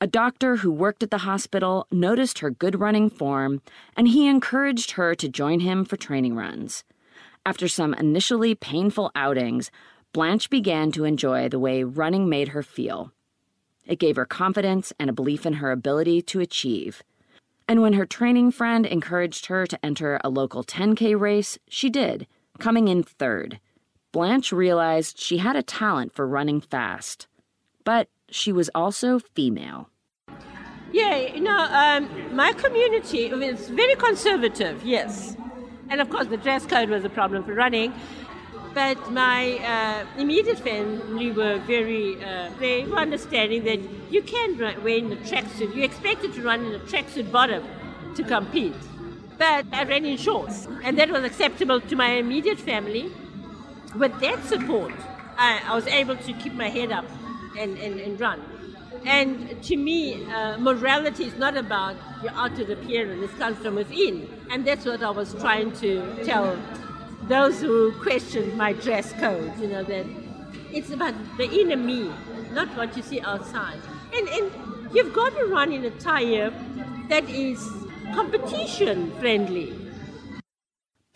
A 0.00 0.06
doctor 0.06 0.56
who 0.56 0.72
worked 0.72 1.02
at 1.02 1.10
the 1.10 1.28
hospital 1.28 1.86
noticed 1.92 2.38
her 2.38 2.48
good 2.48 2.80
running 2.80 3.10
form, 3.10 3.60
and 3.98 4.08
he 4.08 4.28
encouraged 4.28 4.92
her 4.92 5.14
to 5.14 5.28
join 5.28 5.60
him 5.60 5.84
for 5.84 5.98
training 5.98 6.34
runs. 6.34 6.84
After 7.46 7.68
some 7.68 7.94
initially 7.94 8.56
painful 8.56 9.12
outings, 9.14 9.70
Blanche 10.12 10.50
began 10.50 10.90
to 10.90 11.04
enjoy 11.04 11.48
the 11.48 11.60
way 11.60 11.84
running 11.84 12.28
made 12.28 12.48
her 12.48 12.62
feel. 12.64 13.12
It 13.86 14.00
gave 14.00 14.16
her 14.16 14.26
confidence 14.26 14.92
and 14.98 15.08
a 15.08 15.12
belief 15.12 15.46
in 15.46 15.52
her 15.54 15.70
ability 15.70 16.22
to 16.22 16.40
achieve. 16.40 17.04
And 17.68 17.80
when 17.80 17.92
her 17.92 18.04
training 18.04 18.50
friend 18.50 18.84
encouraged 18.84 19.46
her 19.46 19.64
to 19.64 19.86
enter 19.86 20.18
a 20.24 20.28
local 20.28 20.64
10K 20.64 21.16
race, 21.18 21.56
she 21.68 21.88
did, 21.88 22.26
coming 22.58 22.88
in 22.88 23.04
third. 23.04 23.60
Blanche 24.10 24.50
realized 24.50 25.20
she 25.20 25.38
had 25.38 25.54
a 25.54 25.62
talent 25.62 26.16
for 26.16 26.26
running 26.26 26.60
fast, 26.60 27.28
but 27.84 28.08
she 28.28 28.50
was 28.50 28.70
also 28.74 29.20
female. 29.20 29.88
Yeah, 30.90 31.16
you 31.16 31.42
know, 31.42 31.68
um, 31.70 32.34
my 32.34 32.52
community 32.54 33.26
is 33.26 33.68
very 33.68 33.94
conservative, 33.94 34.82
yes. 34.84 35.36
And 35.88 36.00
of 36.00 36.10
course, 36.10 36.26
the 36.26 36.36
dress 36.36 36.66
code 36.66 36.88
was 36.88 37.04
a 37.04 37.08
problem 37.08 37.44
for 37.44 37.54
running. 37.54 37.92
But 38.74 39.10
my 39.10 39.58
uh, 39.58 40.20
immediate 40.20 40.58
family 40.58 41.32
were 41.32 41.58
very, 41.60 42.22
uh, 42.22 42.50
they 42.60 42.84
were 42.84 42.98
understanding 42.98 43.64
that 43.64 43.80
you 44.10 44.22
can 44.22 44.58
run, 44.58 44.84
wear 44.84 44.98
in 44.98 45.10
a 45.12 45.16
tracksuit. 45.16 45.74
You're 45.74 45.84
expected 45.84 46.34
to 46.34 46.42
run 46.42 46.66
in 46.66 46.74
a 46.74 46.80
tracksuit 46.80 47.32
bottom 47.32 47.64
to 48.16 48.22
compete. 48.22 48.74
But 49.38 49.66
I 49.72 49.84
ran 49.84 50.04
in 50.04 50.16
shorts, 50.16 50.66
and 50.84 50.98
that 50.98 51.10
was 51.10 51.24
acceptable 51.24 51.80
to 51.80 51.96
my 51.96 52.10
immediate 52.12 52.58
family. 52.58 53.10
With 53.94 54.18
that 54.20 54.44
support, 54.44 54.92
I, 55.38 55.62
I 55.64 55.74
was 55.74 55.86
able 55.86 56.16
to 56.16 56.32
keep 56.34 56.52
my 56.52 56.68
head 56.68 56.92
up 56.92 57.06
and, 57.58 57.78
and, 57.78 57.98
and 57.98 58.20
run. 58.20 58.42
And 59.04 59.62
to 59.64 59.76
me, 59.76 60.24
uh, 60.26 60.58
morality 60.58 61.24
is 61.24 61.36
not 61.36 61.56
about 61.56 61.96
your 62.22 62.32
outer 62.32 62.70
appearance, 62.72 63.30
it 63.30 63.38
comes 63.38 63.58
from 63.58 63.76
within. 63.76 64.28
And 64.50 64.66
that's 64.66 64.84
what 64.84 65.02
I 65.02 65.10
was 65.10 65.34
trying 65.34 65.72
to 65.80 66.24
tell 66.24 66.58
those 67.28 67.60
who 67.60 67.92
questioned 68.00 68.56
my 68.56 68.72
dress 68.72 69.12
code, 69.14 69.52
you 69.60 69.68
know, 69.68 69.82
that 69.84 70.06
it's 70.72 70.90
about 70.90 71.14
the 71.36 71.50
inner 71.50 71.76
me, 71.76 72.10
not 72.52 72.68
what 72.76 72.96
you 72.96 73.02
see 73.02 73.20
outside. 73.20 73.80
And, 74.14 74.28
and 74.28 74.50
you've 74.94 75.12
got 75.12 75.34
to 75.36 75.44
run 75.46 75.72
in 75.72 75.84
a 75.84 75.90
tire 75.90 76.50
that 77.08 77.28
is 77.28 77.68
competition 78.14 79.12
friendly. 79.18 79.85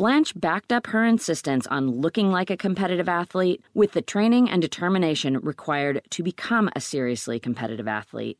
Blanche 0.01 0.33
backed 0.35 0.73
up 0.73 0.87
her 0.87 1.05
insistence 1.05 1.67
on 1.67 2.01
looking 2.01 2.31
like 2.31 2.49
a 2.49 2.57
competitive 2.57 3.07
athlete 3.07 3.63
with 3.75 3.93
the 3.93 4.01
training 4.01 4.49
and 4.49 4.63
determination 4.63 5.39
required 5.41 6.01
to 6.09 6.23
become 6.23 6.71
a 6.75 6.81
seriously 6.81 7.39
competitive 7.39 7.87
athlete. 7.87 8.39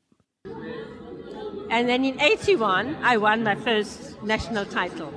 And 1.69 1.87
then 1.87 2.03
in 2.03 2.19
81, 2.19 2.97
I 3.03 3.19
won 3.19 3.43
my 3.43 3.57
first 3.57 4.23
national 4.23 4.65
title. 4.65 5.13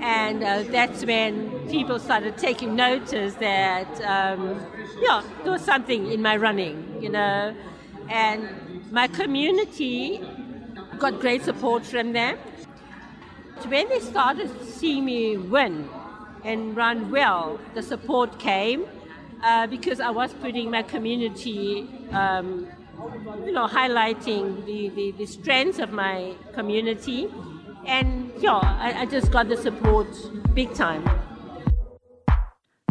And 0.00 0.44
uh, 0.44 0.62
that's 0.62 1.04
when 1.04 1.68
people 1.68 1.98
started 1.98 2.38
taking 2.38 2.76
notice 2.76 3.34
that, 3.34 4.00
um, 4.02 4.64
yeah, 5.00 5.24
there 5.42 5.50
was 5.50 5.62
something 5.62 6.06
in 6.12 6.22
my 6.22 6.36
running, 6.36 7.02
you 7.02 7.08
know. 7.08 7.52
And 8.08 8.92
my 8.92 9.08
community 9.08 10.20
got 11.00 11.18
great 11.18 11.42
support 11.42 11.84
from 11.84 12.12
them. 12.12 12.38
When 13.66 13.88
they 13.88 14.00
started 14.00 14.48
to 14.58 14.66
see 14.66 15.00
me 15.00 15.36
win 15.36 15.88
and 16.44 16.76
run 16.76 17.10
well, 17.10 17.58
the 17.74 17.82
support 17.82 18.38
came 18.38 18.86
uh, 19.42 19.66
because 19.66 20.00
I 20.00 20.10
was 20.10 20.32
putting 20.34 20.70
my 20.70 20.82
community, 20.82 21.88
um, 22.10 22.68
you 23.46 23.52
know, 23.52 23.66
highlighting 23.66 24.64
the, 24.66 24.88
the, 24.90 25.12
the 25.12 25.26
strengths 25.26 25.78
of 25.78 25.92
my 25.92 26.34
community. 26.52 27.28
And 27.86 28.30
yeah, 28.38 28.58
I, 28.58 29.02
I 29.02 29.06
just 29.06 29.32
got 29.32 29.48
the 29.48 29.56
support 29.56 30.08
big 30.54 30.74
time. 30.74 31.08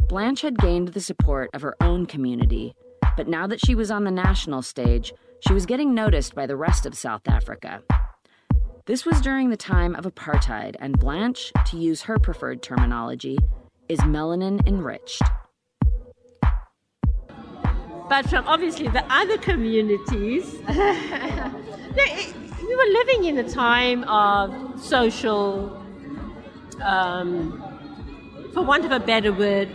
Blanche 0.07 0.41
had 0.41 0.57
gained 0.57 0.89
the 0.89 1.01
support 1.01 1.49
of 1.53 1.61
her 1.61 1.75
own 1.79 2.05
community, 2.05 2.73
but 3.15 3.27
now 3.27 3.47
that 3.47 3.63
she 3.65 3.75
was 3.75 3.91
on 3.91 4.03
the 4.03 4.11
national 4.11 4.61
stage, 4.61 5.13
she 5.47 5.53
was 5.53 5.65
getting 5.65 5.93
noticed 5.93 6.35
by 6.35 6.45
the 6.45 6.55
rest 6.55 6.85
of 6.85 6.95
South 6.95 7.27
Africa. 7.27 7.83
This 8.87 9.05
was 9.05 9.21
during 9.21 9.51
the 9.51 9.57
time 9.57 9.95
of 9.95 10.05
apartheid, 10.05 10.75
and 10.79 10.99
Blanche, 10.99 11.51
to 11.67 11.77
use 11.77 12.01
her 12.01 12.17
preferred 12.17 12.63
terminology, 12.63 13.37
is 13.87 13.99
melanin 13.99 14.67
enriched. 14.67 15.21
But 18.09 18.27
from 18.27 18.47
obviously 18.47 18.87
the 18.87 19.05
other 19.13 19.37
communities, 19.37 20.53
we 20.67 20.73
were 22.75 22.91
living 22.91 23.25
in 23.25 23.37
a 23.37 23.47
time 23.47 24.03
of 24.05 24.81
social, 24.81 25.79
um, 26.81 27.63
for 28.51 28.63
want 28.63 28.83
of 28.83 28.91
a 28.91 28.99
better 28.99 29.31
word, 29.31 29.69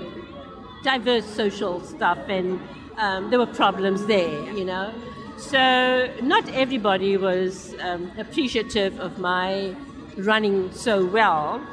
diverse 0.82 1.26
social 1.26 1.80
stuff, 1.80 2.18
and 2.28 2.60
um, 2.96 3.30
there 3.30 3.38
were 3.38 3.46
problems 3.46 4.04
there, 4.06 4.52
you 4.52 4.64
know. 4.64 4.92
So 5.38 6.12
not 6.22 6.48
everybody 6.48 7.16
was 7.16 7.74
um, 7.80 8.10
appreciative 8.18 8.98
of 9.00 9.18
my 9.18 9.74
running 10.16 10.72
so 10.72 11.04
well. 11.04 11.64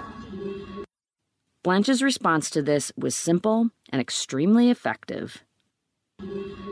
Blanche's 1.64 2.04
response 2.04 2.50
to 2.52 2.62
this 2.62 2.92
was 2.98 3.16
simple 3.16 3.70
and 3.90 4.02
extremely 4.02 4.70
effective. 4.70 5.44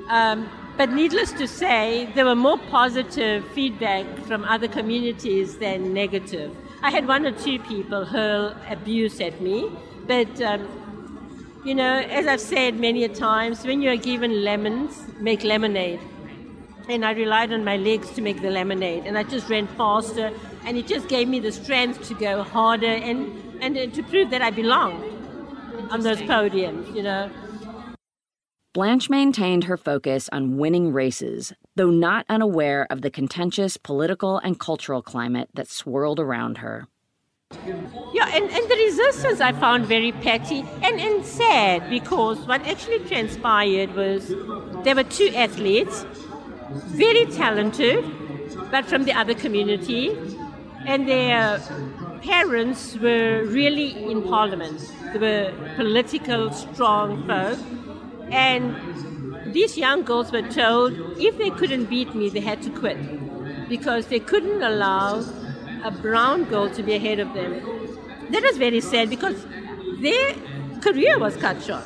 Um, 0.10 0.50
but 0.76 0.92
needless 0.92 1.32
to 1.34 1.48
say, 1.48 2.10
there 2.14 2.26
were 2.26 2.36
more 2.36 2.58
positive 2.58 3.48
feedback 3.52 4.06
from 4.26 4.44
other 4.44 4.68
communities 4.68 5.60
than 5.60 5.94
negative. 5.94 6.56
I 6.84 6.92
had 6.92 7.08
one 7.08 7.26
or 7.26 7.32
two 7.32 7.60
people 7.60 8.04
hurl 8.04 8.54
abuse 8.68 9.22
at 9.22 9.40
me, 9.40 9.72
but 10.08 10.42
um, 10.42 10.68
you 11.64 11.74
know, 11.74 12.00
as 12.00 12.28
I've 12.28 12.42
said 12.42 12.80
many 12.80 13.06
a 13.06 13.10
times, 13.10 13.64
when 13.66 13.82
you 13.82 13.92
are 13.92 13.98
given 13.98 14.44
lemons, 14.44 15.06
make 15.20 15.44
lemonade 15.44 16.02
and 16.90 17.06
I 17.06 17.12
relied 17.12 17.52
on 17.54 17.64
my 17.64 17.78
legs 17.78 18.10
to 18.12 18.22
make 18.22 18.42
the 18.42 18.50
lemonade. 18.50 19.06
And 19.06 19.18
I 19.18 19.24
just 19.24 19.50
ran 19.50 19.68
faster, 19.68 20.32
and 20.66 20.78
it 20.78 20.88
just 20.88 21.08
gave 21.08 21.28
me 21.28 21.40
the 21.40 21.52
strength 21.52 22.08
to 22.08 22.14
go 22.14 22.44
harder 22.44 22.86
and, 22.86 23.62
and 23.62 23.94
to 23.94 24.04
prove 24.04 24.30
that 24.32 24.42
I 24.42 24.50
belonged 24.52 25.04
on 25.90 26.02
those 26.02 26.22
podiums, 26.22 26.94
you 26.96 27.04
know. 27.04 27.30
Blanche 28.74 29.10
maintained 29.10 29.66
her 29.66 29.76
focus 29.76 30.30
on 30.32 30.58
winning 30.58 30.94
races, 30.94 31.52
though 31.76 31.90
not 31.90 32.26
unaware 32.30 32.88
of 32.90 33.02
the 33.02 33.12
contentious 33.12 33.76
political 33.76 34.38
and 34.38 34.58
cultural 34.60 35.02
climate 35.02 35.50
that 35.54 35.68
swirled 35.68 36.22
around 36.22 36.60
her. 36.60 36.88
Yeah, 38.14 38.30
and, 38.34 38.50
and 38.50 38.72
the 38.72 38.76
resistance 38.86 39.42
I 39.42 39.52
found 39.52 39.86
very 39.86 40.14
petty 40.14 40.64
and, 40.82 41.02
and 41.02 41.26
sad 41.26 41.90
because 41.90 42.40
what 42.48 42.66
actually 42.66 43.00
transpired 43.00 43.94
was 43.94 44.30
there 44.86 44.96
were 44.96 45.04
two 45.04 45.34
athletes 45.36 46.06
very 46.74 47.26
talented, 47.26 48.06
but 48.72 48.86
from 48.86 49.06
the 49.06 49.14
other 49.14 49.34
community. 49.34 50.18
And 50.86 51.08
their 51.08 51.62
parents 52.24 52.96
were 52.98 53.44
really 53.46 54.12
in 54.12 54.24
parliament. 54.24 54.92
They 55.14 55.20
were 55.20 55.74
political, 55.76 56.52
strong 56.52 57.28
folk. 57.28 57.60
And 58.32 59.54
these 59.54 59.78
young 59.78 60.04
girls 60.04 60.32
were 60.32 60.42
told 60.42 60.94
if 61.20 61.38
they 61.38 61.50
couldn't 61.50 61.86
beat 61.86 62.16
me, 62.16 62.30
they 62.30 62.40
had 62.40 62.62
to 62.64 62.70
quit 62.70 62.98
because 63.70 64.08
they 64.08 64.20
couldn't 64.20 64.62
allow 64.62 65.24
a 65.84 65.92
brown 65.92 66.44
girl 66.46 66.70
to 66.70 66.84
be 66.84 66.94
ahead 66.94 67.20
of 67.20 67.34
them. 67.34 67.54
That 68.32 68.44
was 68.44 68.58
very 68.58 68.82
sad 68.82 69.10
because 69.10 69.46
their 70.00 70.34
career 70.82 71.20
was 71.20 71.36
cut 71.38 71.62
short. 71.62 71.84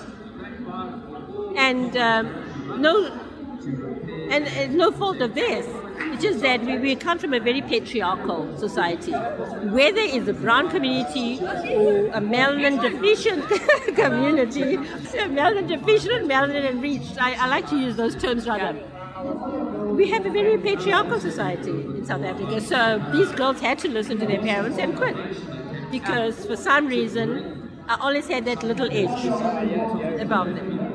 And 1.56 1.96
um, 1.98 2.82
no 2.82 3.12
and 4.32 4.48
it's 4.48 4.74
no 4.74 4.92
fault 4.92 5.22
of 5.22 5.36
theirs. 5.36 5.66
It's 5.98 6.24
just 6.24 6.42
that 6.42 6.64
we, 6.64 6.78
we 6.78 6.96
come 6.96 7.20
from 7.20 7.34
a 7.34 7.40
very 7.40 7.62
patriarchal 7.62 8.58
society. 8.58 9.12
Whether 9.12 10.02
it's 10.02 10.28
a 10.28 10.34
brown 10.34 10.70
community 10.70 11.40
or 11.40 12.08
a 12.08 12.22
melanin 12.22 12.82
deficient 12.82 13.48
community, 13.96 14.78
melanin 14.78 15.68
deficient, 15.68 16.28
melanin 16.30 16.70
enriched, 16.70 17.22
I, 17.22 17.34
I 17.34 17.48
like 17.48 17.70
to 17.70 17.78
use 17.78 17.96
those 17.96 18.16
terms 18.16 18.48
rather. 18.48 18.78
We 19.94 20.10
have 20.10 20.26
a 20.26 20.30
very 20.30 20.58
patriarchal 20.58 21.20
society 21.20 21.72
in 21.72 22.06
South 22.06 22.24
Africa, 22.24 22.62
so 22.62 23.04
these 23.14 23.32
girls 23.32 23.60
had 23.62 23.80
to 23.80 23.88
listen 23.88 24.18
to 24.20 24.26
their 24.26 24.42
parents 24.42 24.78
and 24.78 24.96
quit 24.96 25.16
because 25.92 26.46
for 26.46 26.58
some 26.58 26.88
reason 26.88 27.72
I 27.88 27.96
always 28.00 28.28
had 28.28 28.46
that 28.46 28.64
little 28.64 28.90
edge 28.92 29.26
above 30.20 30.48
them. 30.56 30.95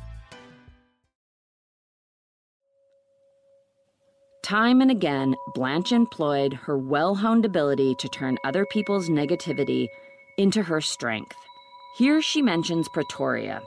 Time 4.43 4.81
and 4.81 4.89
again, 4.89 5.35
Blanche 5.53 5.91
employed 5.91 6.53
her 6.53 6.75
well 6.75 7.13
honed 7.13 7.45
ability 7.45 7.93
to 7.95 8.09
turn 8.09 8.39
other 8.43 8.65
people's 8.65 9.07
negativity 9.07 9.87
into 10.37 10.63
her 10.63 10.81
strength. 10.81 11.35
Here 11.95 12.21
she 12.23 12.41
mentions 12.41 12.89
Pretoria, 12.89 13.61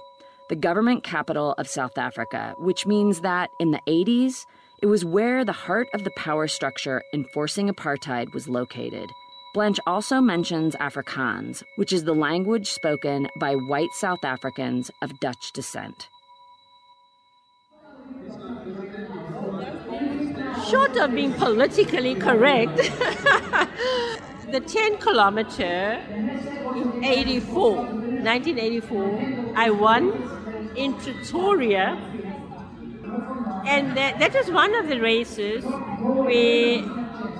the 0.48 0.56
government 0.56 1.04
capital 1.04 1.54
of 1.58 1.68
South 1.68 1.96
Africa, 1.96 2.54
which 2.58 2.86
means 2.86 3.20
that 3.20 3.50
in 3.60 3.70
the 3.70 3.80
80s, 3.86 4.46
it 4.82 4.86
was 4.86 5.04
where 5.04 5.44
the 5.44 5.52
heart 5.52 5.86
of 5.94 6.02
the 6.02 6.10
power 6.16 6.48
structure 6.48 7.02
enforcing 7.12 7.68
apartheid 7.68 8.34
was 8.34 8.48
located. 8.48 9.08
Blanche 9.54 9.78
also 9.86 10.20
mentions 10.20 10.74
Afrikaans, 10.76 11.62
which 11.76 11.92
is 11.92 12.02
the 12.02 12.14
language 12.14 12.68
spoken 12.68 13.28
by 13.38 13.54
white 13.54 13.92
South 13.92 14.24
Africans 14.24 14.90
of 15.00 15.20
Dutch 15.20 15.52
descent. 15.52 16.08
Short 20.70 20.96
of 20.96 21.12
being 21.12 21.32
politically 21.34 22.14
correct, 22.14 22.76
the 24.50 24.60
10 24.60 24.98
kilometer 24.98 26.00
in 26.74 27.04
84, 27.04 27.76
1984, 27.76 29.52
I 29.56 29.70
won 29.70 30.72
in 30.76 30.94
Pretoria. 30.94 31.98
And 33.66 33.96
that, 33.96 34.18
that 34.18 34.34
was 34.34 34.50
one 34.50 34.74
of 34.74 34.88
the 34.88 35.00
races 35.00 35.64
where 35.64 36.82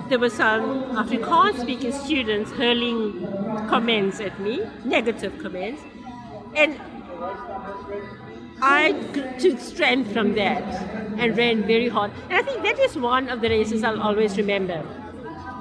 there 0.09 0.19
were 0.19 0.29
some 0.29 0.95
Afrikaans 0.95 1.61
speaking 1.61 1.91
students 1.93 2.51
hurling 2.51 3.25
comments 3.69 4.19
at 4.19 4.39
me, 4.39 4.61
negative 4.83 5.37
comments. 5.41 5.81
And 6.55 6.79
I 8.61 8.93
took 9.39 9.59
strength 9.59 10.11
from 10.13 10.33
that 10.35 10.63
and 11.17 11.37
ran 11.37 11.63
very 11.63 11.89
hard. 11.89 12.11
And 12.29 12.33
I 12.33 12.41
think 12.41 12.63
that 12.63 12.79
is 12.79 12.97
one 12.97 13.29
of 13.29 13.41
the 13.41 13.49
races 13.49 13.83
I'll 13.83 14.01
always 14.01 14.37
remember. 14.37 14.83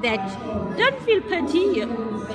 That 0.02 0.76
don't 0.76 1.00
feel 1.02 1.20
pity 1.22 1.82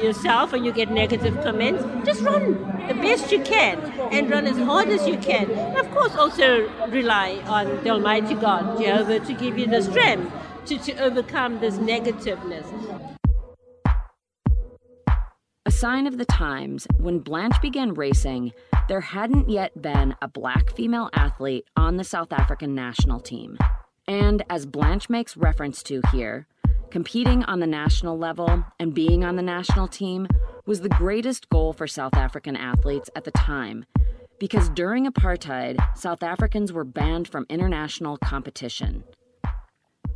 yourself 0.04 0.52
when 0.52 0.64
you 0.64 0.72
get 0.72 0.92
negative 0.92 1.36
comments. 1.44 1.84
Just 2.06 2.22
run 2.22 2.54
the 2.88 2.96
best 2.96 3.32
you 3.32 3.42
can 3.42 3.80
and 4.12 4.30
run 4.30 4.48
as 4.48 4.58
hard 4.58 4.90
as 4.90 5.08
you 5.08 5.18
can. 5.18 5.52
And 5.52 5.78
of 5.78 5.92
course, 5.92 6.16
also 6.16 6.70
rely 6.88 7.42
on 7.46 7.84
the 7.84 7.92
Almighty 7.92 8.34
God, 8.34 8.80
Jehovah, 8.80 9.20
to 9.20 9.34
give 9.34 9.58
you 9.60 9.68
the 9.68 9.82
strength 9.82 10.32
to, 10.66 10.78
to 10.80 10.94
overcome 10.98 11.60
this 11.60 11.78
negativeness. 11.78 12.66
A 15.70 15.72
sign 15.72 16.08
of 16.08 16.18
the 16.18 16.26
times, 16.26 16.88
when 16.98 17.20
Blanche 17.20 17.62
began 17.62 17.94
racing, 17.94 18.54
there 18.88 19.02
hadn't 19.02 19.52
yet 19.52 19.80
been 19.80 20.16
a 20.20 20.28
black 20.28 20.76
female 20.76 21.12
athlete 21.14 21.68
on 21.76 21.96
the 21.96 22.04
South 22.04 22.34
African 22.34 22.74
national 22.74 23.20
team. 23.20 23.56
And 24.08 24.42
as 24.50 24.66
Blanche 24.66 25.12
makes 25.12 25.38
reference 25.38 25.84
to 25.84 26.02
here, 26.12 26.48
competing 26.90 27.44
on 27.44 27.60
the 27.60 27.68
national 27.68 28.18
level 28.18 28.66
and 28.80 28.96
being 28.96 29.24
on 29.24 29.36
the 29.36 29.44
national 29.44 29.88
team 29.88 30.28
was 30.66 30.82
the 30.82 30.90
greatest 30.90 31.48
goal 31.50 31.72
for 31.72 31.86
South 31.86 32.16
African 32.16 32.56
athletes 32.56 33.12
at 33.16 33.24
the 33.24 33.32
time, 33.32 33.86
because 34.40 34.70
during 34.70 35.06
apartheid, 35.06 35.78
South 35.96 36.24
Africans 36.24 36.74
were 36.74 36.84
banned 36.84 37.28
from 37.28 37.46
international 37.48 38.18
competition. 38.18 39.04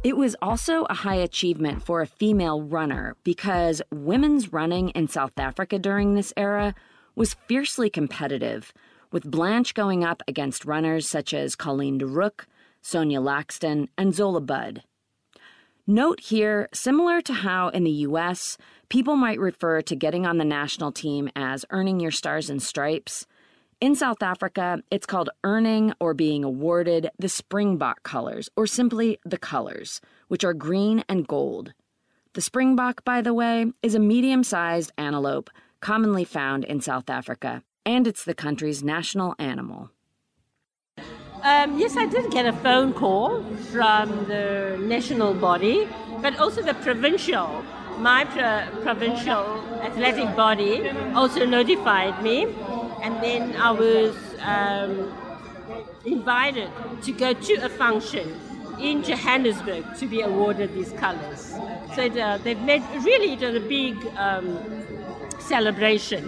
It 0.04 0.18
was 0.18 0.36
also 0.42 0.84
a 0.90 0.96
high 0.96 1.16
achievement 1.16 1.82
for 1.82 2.02
a 2.02 2.08
female 2.08 2.62
runner 2.62 3.16
because 3.24 3.82
women's 3.90 4.52
running 4.52 4.90
in 4.90 5.08
South 5.08 5.40
Africa 5.40 5.80
during 5.80 6.14
this 6.14 6.34
era 6.36 6.76
was 7.16 7.38
fiercely 7.48 7.90
competitive, 7.90 8.74
with 9.14 9.32
Blanche 9.32 9.74
going 9.74 10.04
up 10.04 10.22
against 10.28 10.66
runners 10.66 11.08
such 11.08 11.34
as 11.34 11.56
Colleen 11.56 12.00
De 12.00 12.06
Reuck, 12.06 12.48
Sonia 12.82 13.22
Laxton, 13.22 13.88
and 13.98 14.14
Zola 14.14 14.42
Budd. 14.42 14.84
Note 15.88 16.20
here, 16.20 16.68
similar 16.74 17.22
to 17.22 17.34
how 17.34 17.70
in 17.70 17.86
the 17.86 18.04
US, 18.08 18.58
people 18.90 19.16
might 19.16 19.40
refer 19.40 19.82
to 19.84 19.96
getting 19.96 20.26
on 20.26 20.38
the 20.38 20.44
national 20.44 20.92
team 20.92 21.30
as 21.34 21.64
earning 21.70 22.02
your 22.02 22.12
stars 22.12 22.50
and 22.50 22.62
stripes, 22.62 23.26
in 23.84 23.96
South 23.96 24.24
Africa, 24.24 24.82
it's 24.90 25.06
called 25.06 25.30
earning 25.44 25.94
or 26.00 26.14
being 26.14 26.46
awarded 26.46 27.10
the 27.20 27.28
Springbok 27.28 28.02
colors, 28.04 28.50
or 28.56 28.66
simply 28.66 29.20
the 29.26 29.38
colors, 29.38 30.00
which 30.30 30.46
are 30.46 30.54
green 30.54 31.04
and 31.10 31.28
gold. 31.28 31.74
The 32.32 32.40
Springbok, 32.40 33.04
by 33.04 33.22
the 33.22 33.34
way, 33.34 33.74
is 33.82 33.94
a 33.94 34.00
medium 34.00 34.46
sized 34.46 34.94
antelope 34.98 35.50
commonly 35.82 36.24
found 36.24 36.64
in 36.64 36.80
South 36.80 37.10
Africa, 37.10 37.62
and 37.86 38.08
it's 38.08 38.24
the 38.24 38.34
country's 38.34 38.84
national 38.84 39.36
animal. 39.38 39.90
Um, 41.42 41.78
yes, 41.78 41.98
I 41.98 42.06
did 42.06 42.32
get 42.32 42.46
a 42.46 42.54
phone 42.54 42.94
call 42.94 43.44
from 43.74 44.08
the 44.30 44.78
national 44.80 45.34
body, 45.34 45.90
but 46.22 46.40
also 46.40 46.62
the 46.62 46.74
provincial. 46.76 47.66
My 47.98 48.24
pro- 48.24 48.82
provincial 48.82 49.44
athletic 49.82 50.38
body 50.38 50.90
also 51.14 51.46
notified 51.46 52.24
me 52.24 52.48
and 53.04 53.22
then 53.22 53.56
I 53.58 53.72
was 53.72 54.16
um, 54.40 55.14
invited 56.06 56.72
to 57.04 57.12
go 57.12 57.34
to 57.34 57.54
a 57.56 57.70
function 57.70 58.40
in 58.80 59.04
Johannesburg 59.04 59.84
to 59.98 60.08
be 60.08 60.22
awarded 60.22 60.74
these 60.74 60.94
colors. 60.94 61.54
So 61.96 62.06
uh, 62.08 62.38
they've 62.38 62.60
made 62.62 62.82
really 63.04 63.34
it 63.34 63.42
was 63.42 63.56
a 63.56 63.60
big 63.60 63.96
um, 64.16 64.58
celebration, 65.40 66.24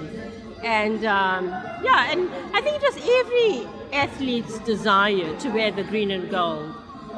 and 0.64 1.06
um, 1.06 1.48
yeah, 1.82 2.12
and 2.12 2.30
I 2.54 2.62
think 2.62 2.76
it 2.76 2.94
was 2.94 2.98
every 3.22 3.98
athlete's 3.98 4.60
desire 4.60 5.34
to 5.40 5.50
wear 5.50 5.72
the 5.72 5.84
green 5.84 6.12
and 6.12 6.30
gold 6.30 6.76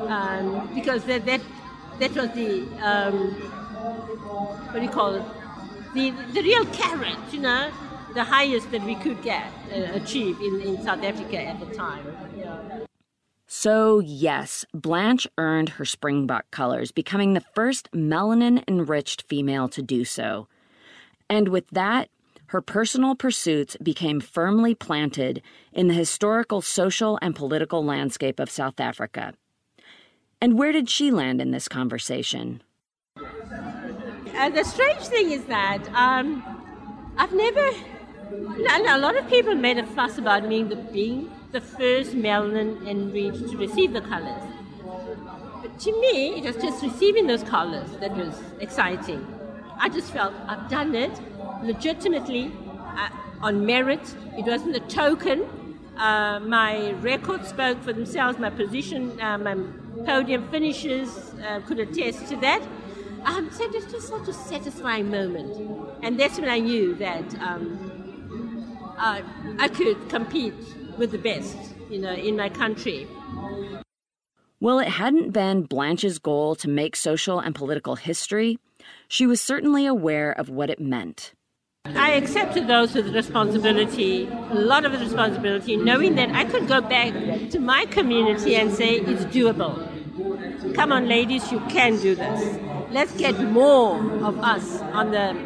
um, 0.07 0.69
because 0.75 1.03
that, 1.05 1.25
that 1.25 1.41
that 1.99 2.11
was 2.11 2.29
the 2.33 2.61
um, 2.85 3.31
what 4.69 4.75
do 4.75 4.83
you 4.83 4.89
call 4.89 5.15
it? 5.15 5.23
The 5.95 6.11
the 6.33 6.43
real 6.43 6.65
carrot, 6.67 7.17
you 7.31 7.39
know 7.39 7.71
the 8.17 8.23
highest 8.23 8.71
that 8.71 8.81
we 8.81 8.95
could 8.95 9.21
get 9.21 9.45
uh, 9.71 9.93
achieve 9.93 10.41
in, 10.41 10.59
in 10.61 10.81
South 10.81 11.03
Africa 11.03 11.39
at 11.39 11.59
the 11.59 11.67
time. 11.75 12.03
Yeah. 12.35 12.57
So, 13.45 13.99
yes, 13.99 14.65
Blanche 14.73 15.27
earned 15.37 15.69
her 15.69 15.85
Springbok 15.85 16.49
colors, 16.49 16.91
becoming 16.91 17.33
the 17.33 17.45
first 17.53 17.91
melanin 17.91 18.67
enriched 18.67 19.21
female 19.21 19.69
to 19.69 19.83
do 19.83 20.03
so. 20.03 20.47
And 21.29 21.49
with 21.49 21.69
that, 21.69 22.09
her 22.47 22.59
personal 22.59 23.13
pursuits 23.13 23.77
became 23.83 24.19
firmly 24.19 24.73
planted 24.73 25.43
in 25.71 25.87
the 25.87 25.93
historical 25.93 26.61
social 26.61 27.19
and 27.21 27.35
political 27.35 27.85
landscape 27.85 28.39
of 28.39 28.49
South 28.49 28.79
Africa. 28.79 29.35
And 30.41 30.57
where 30.57 30.71
did 30.71 30.89
she 30.89 31.11
land 31.11 31.39
in 31.39 31.51
this 31.51 31.67
conversation? 31.67 32.63
Uh, 33.15 34.49
the 34.49 34.63
strange 34.63 35.03
thing 35.03 35.29
is 35.31 35.45
that 35.45 35.87
um, 35.93 36.43
I've 37.17 37.33
never 37.33 37.71
a 38.31 38.97
lot 38.97 39.15
of 39.17 39.27
people 39.29 39.55
made 39.55 39.77
a 39.77 39.85
fuss 39.85 40.17
about 40.17 40.47
me 40.47 40.63
being 40.91 41.31
the 41.51 41.61
first 41.61 42.13
melanin 42.13 42.87
enriched 42.87 43.49
to 43.49 43.57
receive 43.57 43.93
the 43.93 44.01
colors. 44.01 44.41
But 45.61 45.79
to 45.79 45.91
me, 46.01 46.37
it 46.37 46.43
was 46.43 46.55
just 46.55 46.83
receiving 46.83 47.27
those 47.27 47.43
colors 47.43 47.89
that 47.99 48.15
was 48.15 48.33
exciting. 48.59 49.25
I 49.79 49.89
just 49.89 50.11
felt 50.11 50.33
I've 50.47 50.69
done 50.69 50.95
it 50.95 51.11
legitimately 51.63 52.51
uh, 52.97 53.09
on 53.41 53.65
merit. 53.65 54.15
It 54.37 54.45
wasn't 54.45 54.75
a 54.75 54.79
token. 54.81 55.45
Uh, 55.97 56.39
my 56.39 56.91
records 56.93 57.49
spoke 57.49 57.81
for 57.83 57.93
themselves. 57.93 58.39
My 58.39 58.49
position, 58.49 59.19
uh, 59.21 59.37
my 59.37 59.55
podium 60.05 60.49
finishes 60.49 61.33
uh, 61.47 61.59
could 61.61 61.79
attest 61.79 62.27
to 62.27 62.35
that. 62.37 62.61
Um, 63.23 63.49
so 63.51 63.63
it 63.63 63.71
was 63.71 63.85
just 63.85 64.07
such 64.07 64.27
a 64.27 64.33
satisfying 64.33 65.09
moment. 65.11 65.55
And 66.03 66.19
that's 66.19 66.39
when 66.39 66.49
I 66.49 66.59
knew 66.59 66.95
that 66.95 67.35
um, 67.41 67.96
uh, 68.97 69.21
I 69.59 69.67
could 69.67 70.09
compete 70.09 70.53
with 70.97 71.11
the 71.11 71.17
best, 71.17 71.57
you 71.89 71.99
know, 71.99 72.13
in 72.13 72.35
my 72.35 72.49
country. 72.49 73.07
Well, 74.59 74.79
it 74.79 74.87
hadn't 74.87 75.31
been 75.31 75.63
Blanche's 75.63 76.17
goal 76.17 76.55
to 76.55 76.67
make 76.67 76.95
social 76.95 77.39
and 77.39 77.53
political 77.53 77.95
history. 77.95 78.57
She 79.07 79.27
was 79.27 79.39
certainly 79.39 79.85
aware 79.85 80.31
of 80.31 80.49
what 80.49 80.69
it 80.69 80.79
meant. 80.79 81.33
I 81.85 82.11
accepted 82.11 82.67
those 82.67 82.95
with 82.95 83.13
responsibility, 83.13 84.27
a 84.27 84.55
lot 84.55 84.83
of 84.83 84.99
responsibility, 84.99 85.77
knowing 85.77 86.15
that 86.15 86.31
I 86.31 86.43
could 86.43 86.67
go 86.67 86.81
back 86.81 87.13
to 87.51 87.59
my 87.59 87.85
community 87.85 88.55
and 88.55 88.73
say 88.73 88.95
it's 88.95 89.25
doable. 89.25 89.93
Come 90.73 90.91
on, 90.91 91.07
ladies, 91.07 91.51
you 91.51 91.59
can 91.69 91.97
do 91.99 92.15
this. 92.15 92.59
Let's 92.91 93.13
get 93.13 93.39
more 93.39 93.99
of 94.23 94.39
us 94.39 94.81
on 94.81 95.11
the 95.11 95.37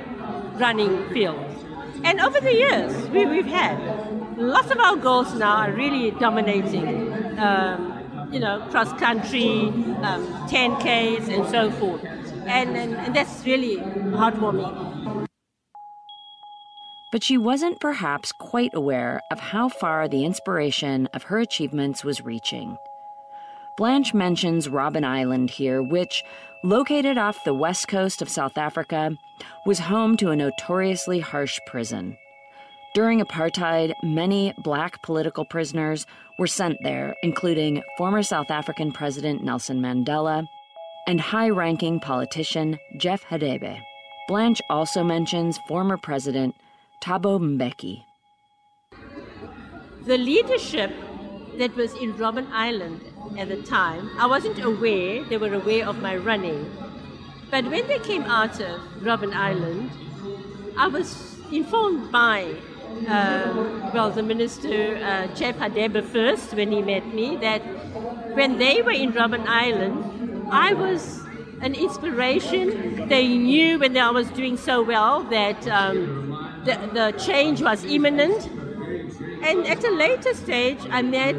running 0.58 1.08
field. 1.10 1.51
And 2.04 2.20
over 2.20 2.40
the 2.40 2.54
years, 2.54 3.10
we, 3.10 3.26
we've 3.26 3.46
had 3.46 3.78
lots 4.38 4.72
of 4.72 4.80
our 4.80 4.96
girls 4.96 5.34
now 5.36 5.58
are 5.58 5.72
really 5.72 6.12
dominating. 6.12 7.40
Um, 7.40 7.98
you 8.32 8.40
know, 8.40 8.66
cross 8.72 8.92
country, 8.98 9.68
um, 10.04 10.26
10Ks, 10.48 11.28
and 11.28 11.46
so 11.50 11.70
forth. 11.72 12.04
And, 12.46 12.78
and, 12.78 12.96
and 12.96 13.16
that's 13.16 13.46
really 13.46 13.78
heartwarming. 13.78 15.28
But 17.12 17.24
she 17.24 17.38
wasn't 17.38 17.82
perhaps 17.82 18.32
quite 18.32 18.74
aware 18.74 19.20
of 19.32 19.40
how 19.40 19.68
far 19.68 20.08
the 20.08 20.24
inspiration 20.24 21.08
of 21.14 21.24
her 21.24 21.40
achievements 21.40 22.06
was 22.06 22.22
reaching. 22.22 22.78
Blanche 23.76 24.14
mentions 24.14 24.70
Robben 24.70 25.04
Island 25.04 25.50
here, 25.50 25.84
which, 25.84 26.24
located 26.64 27.18
off 27.18 27.44
the 27.44 27.54
west 27.54 27.88
coast 27.88 28.22
of 28.22 28.30
South 28.30 28.58
Africa, 28.58 29.18
was 29.66 29.80
home 29.80 30.18
to 30.18 30.30
a 30.30 30.36
notoriously 30.36 31.20
harsh 31.20 31.60
prison. 31.68 32.18
During 32.94 33.22
apartheid, 33.22 33.94
many 34.04 34.54
black 34.58 35.02
political 35.02 35.46
prisoners 35.46 36.06
were 36.38 36.48
sent 36.48 36.78
there, 36.84 37.16
including 37.24 37.82
former 37.98 38.22
South 38.22 38.52
African 38.52 38.92
President 38.92 39.44
Nelson 39.44 39.82
Mandela 39.82 40.46
and 41.08 41.22
high 41.22 41.50
ranking 41.50 42.00
politician 42.00 42.78
Jeff 42.98 43.24
Radebe. 43.26 43.80
Blanche 44.28 44.62
also 44.70 45.04
mentions 45.04 45.58
former 45.68 45.98
President 45.98 46.54
Thabo 47.04 47.40
Mbeki. 47.40 48.04
The 50.06 50.18
leadership 50.18 50.92
that 51.58 51.76
was 51.76 51.94
in 51.94 52.14
Robben 52.14 52.48
Island 52.52 53.02
at 53.38 53.48
the 53.50 53.62
time, 53.64 54.10
I 54.18 54.28
wasn't 54.28 54.60
aware 54.64 55.24
they 55.24 55.38
were 55.38 55.54
aware 55.54 55.88
of 55.88 56.02
my 56.02 56.16
running. 56.18 56.70
But 57.50 57.66
when 57.66 57.88
they 57.88 58.00
came 58.00 58.24
out 58.24 58.60
of 58.60 58.80
Robben 59.02 59.34
Island, 59.34 59.92
I 60.78 60.88
was 60.88 61.38
informed 61.52 62.12
by, 62.12 62.56
uh, 63.08 63.92
well, 63.94 64.12
the 64.12 64.24
minister, 64.24 64.98
uh, 64.98 65.28
Jeff 65.36 65.58
Radebe 65.58 66.04
first, 66.04 66.54
when 66.54 66.72
he 66.72 66.82
met 66.82 67.14
me, 67.14 67.36
that 67.38 67.62
when 68.36 68.58
they 68.58 68.82
were 68.82 68.92
in 68.92 69.12
Robben 69.12 69.46
Island, 69.48 70.48
I 70.52 70.74
was 70.74 71.22
an 71.62 71.76
inspiration. 71.76 73.08
They 73.08 73.28
knew 73.28 73.80
when 73.80 73.98
I 73.98 74.12
was 74.12 74.30
doing 74.32 74.58
so 74.58 74.82
well 74.82 75.24
that 75.24 75.68
um, 75.68 76.64
the, 76.66 76.76
the 76.94 77.12
change 77.20 77.62
was 77.62 77.84
imminent. 77.84 78.50
And 79.44 79.68
at 79.68 79.84
a 79.84 79.92
later 79.92 80.34
stage, 80.34 80.80
I 80.90 81.02
met 81.02 81.36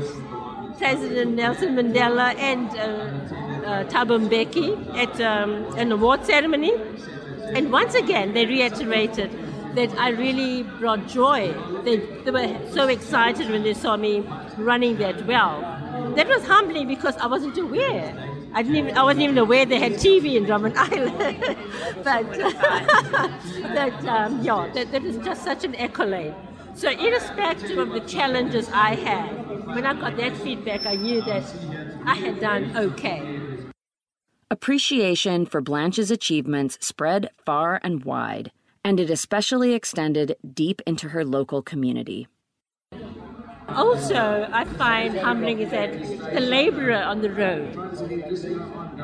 President 0.82 1.36
Nelson 1.36 1.76
Mandela 1.76 2.34
and 2.38 2.68
uh, 2.70 2.82
uh, 2.82 3.84
Thabo 3.84 4.18
Mbeki 4.18 4.68
at 4.96 5.20
um, 5.20 5.64
an 5.78 5.92
award 5.92 6.26
ceremony. 6.26 6.72
And 7.54 7.70
once 7.70 7.94
again, 7.94 8.34
they 8.34 8.46
reiterated 8.46 9.30
that 9.76 9.96
I 9.96 10.08
really 10.08 10.64
brought 10.80 11.06
joy. 11.06 11.54
They, 11.84 11.98
they 12.24 12.32
were 12.32 12.58
so 12.72 12.88
excited 12.88 13.48
when 13.48 13.62
they 13.62 13.74
saw 13.74 13.96
me 13.96 14.24
running 14.58 14.96
that 14.96 15.24
well. 15.24 15.60
That 16.16 16.26
was 16.26 16.44
humbling 16.44 16.88
because 16.88 17.16
I 17.18 17.28
wasn't 17.28 17.56
aware. 17.58 18.12
I 18.52 18.62
didn't 18.64 18.78
even 18.78 18.98
I 18.98 19.04
wasn't 19.04 19.22
even 19.22 19.38
aware 19.38 19.64
they 19.64 19.78
had 19.78 19.92
TV 19.92 20.34
in 20.34 20.46
Robben 20.46 20.74
Island. 20.90 21.16
but 22.02 22.24
that 23.76 24.04
um, 24.04 24.42
yeah, 24.42 24.68
that, 24.74 24.90
that 24.90 25.02
was 25.02 25.16
just 25.18 25.44
such 25.44 25.62
an 25.62 25.76
accolade. 25.76 26.34
So 26.74 26.90
irrespective 26.90 27.78
of 27.78 27.90
the 27.90 28.00
challenges 28.00 28.68
I 28.72 28.94
had, 28.96 29.41
when 29.74 29.86
I 29.86 29.94
got 29.94 30.16
that 30.16 30.36
feedback, 30.38 30.86
I 30.86 30.96
knew 30.96 31.22
that 31.22 31.44
I 32.04 32.14
had 32.14 32.40
done 32.40 32.76
okay. 32.76 33.22
Appreciation 34.50 35.46
for 35.46 35.60
Blanche's 35.60 36.10
achievements 36.10 36.76
spread 36.80 37.30
far 37.44 37.80
and 37.82 38.04
wide, 38.04 38.52
and 38.84 39.00
it 39.00 39.08
especially 39.08 39.72
extended 39.72 40.36
deep 40.52 40.82
into 40.86 41.08
her 41.10 41.24
local 41.24 41.62
community. 41.62 42.28
Also, 43.68 44.46
I 44.52 44.64
find 44.64 45.16
humbling 45.18 45.60
is 45.60 45.70
that 45.70 45.92
the 46.34 46.40
laborer 46.40 47.02
on 47.02 47.22
the 47.22 47.30
road. 47.30 47.72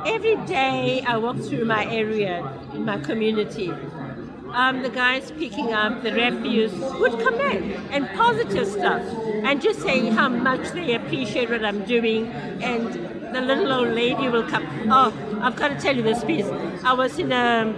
Every 0.06 0.36
day 0.44 1.02
I 1.06 1.16
walk 1.16 1.38
through 1.38 1.64
my 1.64 1.86
area, 1.86 2.46
in 2.74 2.84
my 2.84 2.98
community, 2.98 3.72
um, 4.52 4.82
the 4.82 4.88
guys 4.88 5.30
picking 5.32 5.72
up 5.72 6.02
the 6.02 6.12
refuse 6.12 6.72
would 6.72 7.20
come 7.20 7.40
in 7.40 7.72
and 7.92 8.08
positive 8.10 8.66
stuff 8.66 9.02
and 9.44 9.60
just 9.60 9.80
saying 9.80 10.12
how 10.12 10.28
much 10.28 10.70
they 10.72 10.94
appreciate 10.94 11.50
what 11.50 11.64
I'm 11.64 11.84
doing. 11.84 12.26
And 12.62 13.34
the 13.34 13.40
little 13.40 13.72
old 13.72 13.88
lady 13.88 14.28
will 14.28 14.48
come. 14.48 14.66
Oh, 14.90 15.12
I've 15.40 15.56
got 15.56 15.68
to 15.68 15.78
tell 15.78 15.94
you 15.94 16.02
this 16.02 16.24
piece. 16.24 16.46
I 16.84 16.92
was 16.94 17.18
in 17.18 17.32
a, 17.32 17.74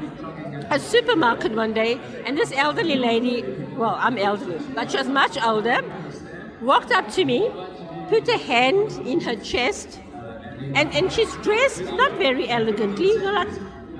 a 0.70 0.78
supermarket 0.78 1.52
one 1.52 1.72
day, 1.72 2.00
and 2.24 2.38
this 2.38 2.52
elderly 2.52 2.96
lady, 2.96 3.42
well, 3.76 3.96
I'm 3.98 4.16
elderly, 4.16 4.58
but 4.74 4.90
she 4.90 4.98
was 4.98 5.08
much 5.08 5.42
older, 5.42 5.80
walked 6.60 6.92
up 6.92 7.10
to 7.12 7.24
me, 7.24 7.50
put 8.08 8.28
a 8.28 8.38
hand 8.38 8.92
in 9.06 9.20
her 9.20 9.36
chest, 9.36 10.00
and, 10.74 10.94
and 10.94 11.12
she's 11.12 11.34
dressed 11.38 11.82
not 11.82 12.12
very 12.12 12.48
elegantly, 12.48 13.16
like 13.18 13.48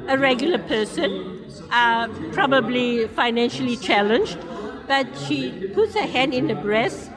a 0.09 0.17
regular 0.19 0.59
person 0.59 1.40
uh, 1.71 2.09
probably 2.33 3.07
financially 3.09 3.77
challenged, 3.77 4.39
but 4.87 5.07
she 5.19 5.69
puts 5.75 5.95
her 5.95 6.07
hand 6.07 6.35
in 6.35 6.49
her 6.49 6.61
breast, 6.61 7.11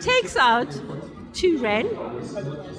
takes 0.00 0.36
out 0.36 0.68
two 1.32 1.58
rand, 1.58 1.88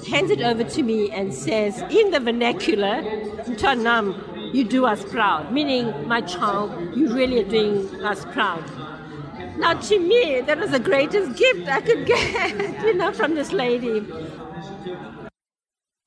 hands 0.06 0.30
it 0.30 0.40
over 0.40 0.64
to 0.64 0.82
me, 0.82 1.10
and 1.10 1.34
says 1.34 1.80
in 1.90 2.10
the 2.10 2.20
vernacular, 2.20 3.02
Mtanam, 3.44 4.54
you 4.54 4.64
do 4.64 4.86
us 4.86 5.04
proud, 5.04 5.52
meaning, 5.52 6.06
my 6.06 6.20
child, 6.20 6.96
you 6.96 7.12
really 7.12 7.40
are 7.40 7.48
doing 7.48 8.04
us 8.04 8.24
proud. 8.26 8.62
Now, 9.58 9.74
to 9.74 9.98
me, 9.98 10.40
that 10.42 10.58
was 10.58 10.70
the 10.70 10.78
greatest 10.78 11.36
gift 11.36 11.68
I 11.68 11.80
could 11.80 12.06
get, 12.06 12.84
you 12.84 12.94
know, 12.94 13.12
from 13.12 13.34
this 13.34 13.52
lady. 13.52 14.04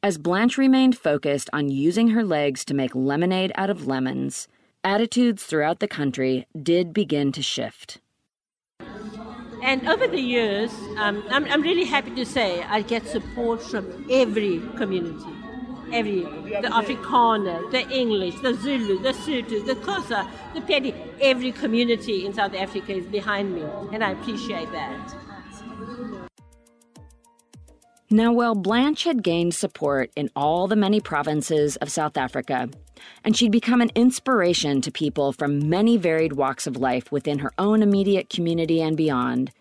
As 0.04 0.18
Blanche 0.18 0.58
remained 0.58 0.98
focused 0.98 1.50
on 1.52 1.70
using 1.70 2.10
her 2.10 2.24
legs 2.24 2.64
to 2.66 2.74
make 2.74 2.96
lemonade 2.96 3.52
out 3.56 3.70
of 3.70 3.88
lemons, 3.88 4.48
attitudes 4.88 5.44
throughout 5.44 5.80
the 5.82 5.88
country 5.88 6.48
did 6.64 6.94
begin 6.94 7.34
to 7.34 7.42
shift. 7.42 8.00
And 9.62 9.86
over 9.86 10.08
the 10.08 10.22
years, 10.22 10.72
um, 10.98 11.26
I'm, 11.30 11.44
I'm 11.46 11.62
really 11.62 11.84
happy 11.84 12.12
to 12.16 12.26
say 12.26 12.64
I 12.64 12.84
get 12.84 13.06
support 13.06 13.62
from 13.62 14.08
every 14.10 14.62
community. 14.78 15.34
Every, 15.92 16.22
the 16.22 16.70
Afrikaner, 16.82 17.70
the 17.72 17.84
English, 17.90 18.36
the 18.40 18.54
Zulu, 18.54 19.00
the 19.00 19.12
Sotho, 19.12 19.66
the 19.66 19.76
Xhosa, 19.76 20.30
the 20.54 20.62
Pedi, 20.62 20.94
every 21.20 21.52
community 21.52 22.26
in 22.26 22.34
South 22.34 22.54
Africa 22.56 22.94
is 22.94 23.06
behind 23.06 23.56
me, 23.56 23.64
and 23.92 24.04
I 24.04 24.12
appreciate 24.12 24.72
that. 24.72 25.16
Now, 28.10 28.32
while 28.32 28.56
Blanche 28.56 29.04
had 29.04 29.22
gained 29.22 29.54
support 29.54 30.12
in 30.16 30.30
all 30.34 30.68
the 30.68 30.78
many 30.78 31.02
provinces 31.02 31.76
of 31.78 31.90
South 31.90 32.16
Africa, 32.16 32.70
and 33.24 33.36
she'd 33.36 33.52
become 33.52 33.82
an 33.82 33.92
inspiration 33.96 34.82
to 34.82 34.92
people 34.92 35.32
from 35.32 35.70
many 35.70 35.98
varied 35.98 36.34
walks 36.34 36.68
of 36.68 36.78
life 36.78 37.12
within 37.12 37.40
her 37.40 37.54
own 37.58 37.82
immediate 37.82 38.30
community 38.30 38.82
and 38.82 38.98
beyond, 38.98 39.52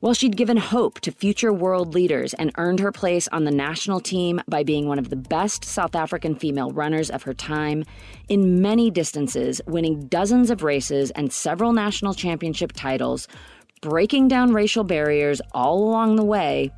while 0.00 0.14
she'd 0.14 0.36
given 0.36 0.56
hope 0.56 0.98
to 1.00 1.12
future 1.12 1.52
world 1.52 1.94
leaders 1.94 2.32
and 2.34 2.52
earned 2.56 2.80
her 2.80 2.90
place 2.90 3.28
on 3.28 3.44
the 3.44 3.50
national 3.50 4.00
team 4.00 4.40
by 4.48 4.62
being 4.62 4.88
one 4.88 4.98
of 4.98 5.10
the 5.10 5.16
best 5.16 5.64
South 5.64 5.94
African 5.94 6.34
female 6.34 6.70
runners 6.72 7.10
of 7.10 7.22
her 7.22 7.34
time, 7.34 7.84
in 8.28 8.62
many 8.62 8.90
distances, 8.90 9.60
winning 9.66 10.06
dozens 10.06 10.50
of 10.50 10.62
races 10.62 11.10
and 11.12 11.32
several 11.32 11.72
national 11.74 12.14
championship 12.14 12.72
titles, 12.72 13.28
breaking 13.82 14.28
down 14.28 14.52
racial 14.54 14.84
barriers 14.84 15.42
all 15.52 15.84
along 15.84 16.16
the 16.16 16.24
way, 16.24 16.70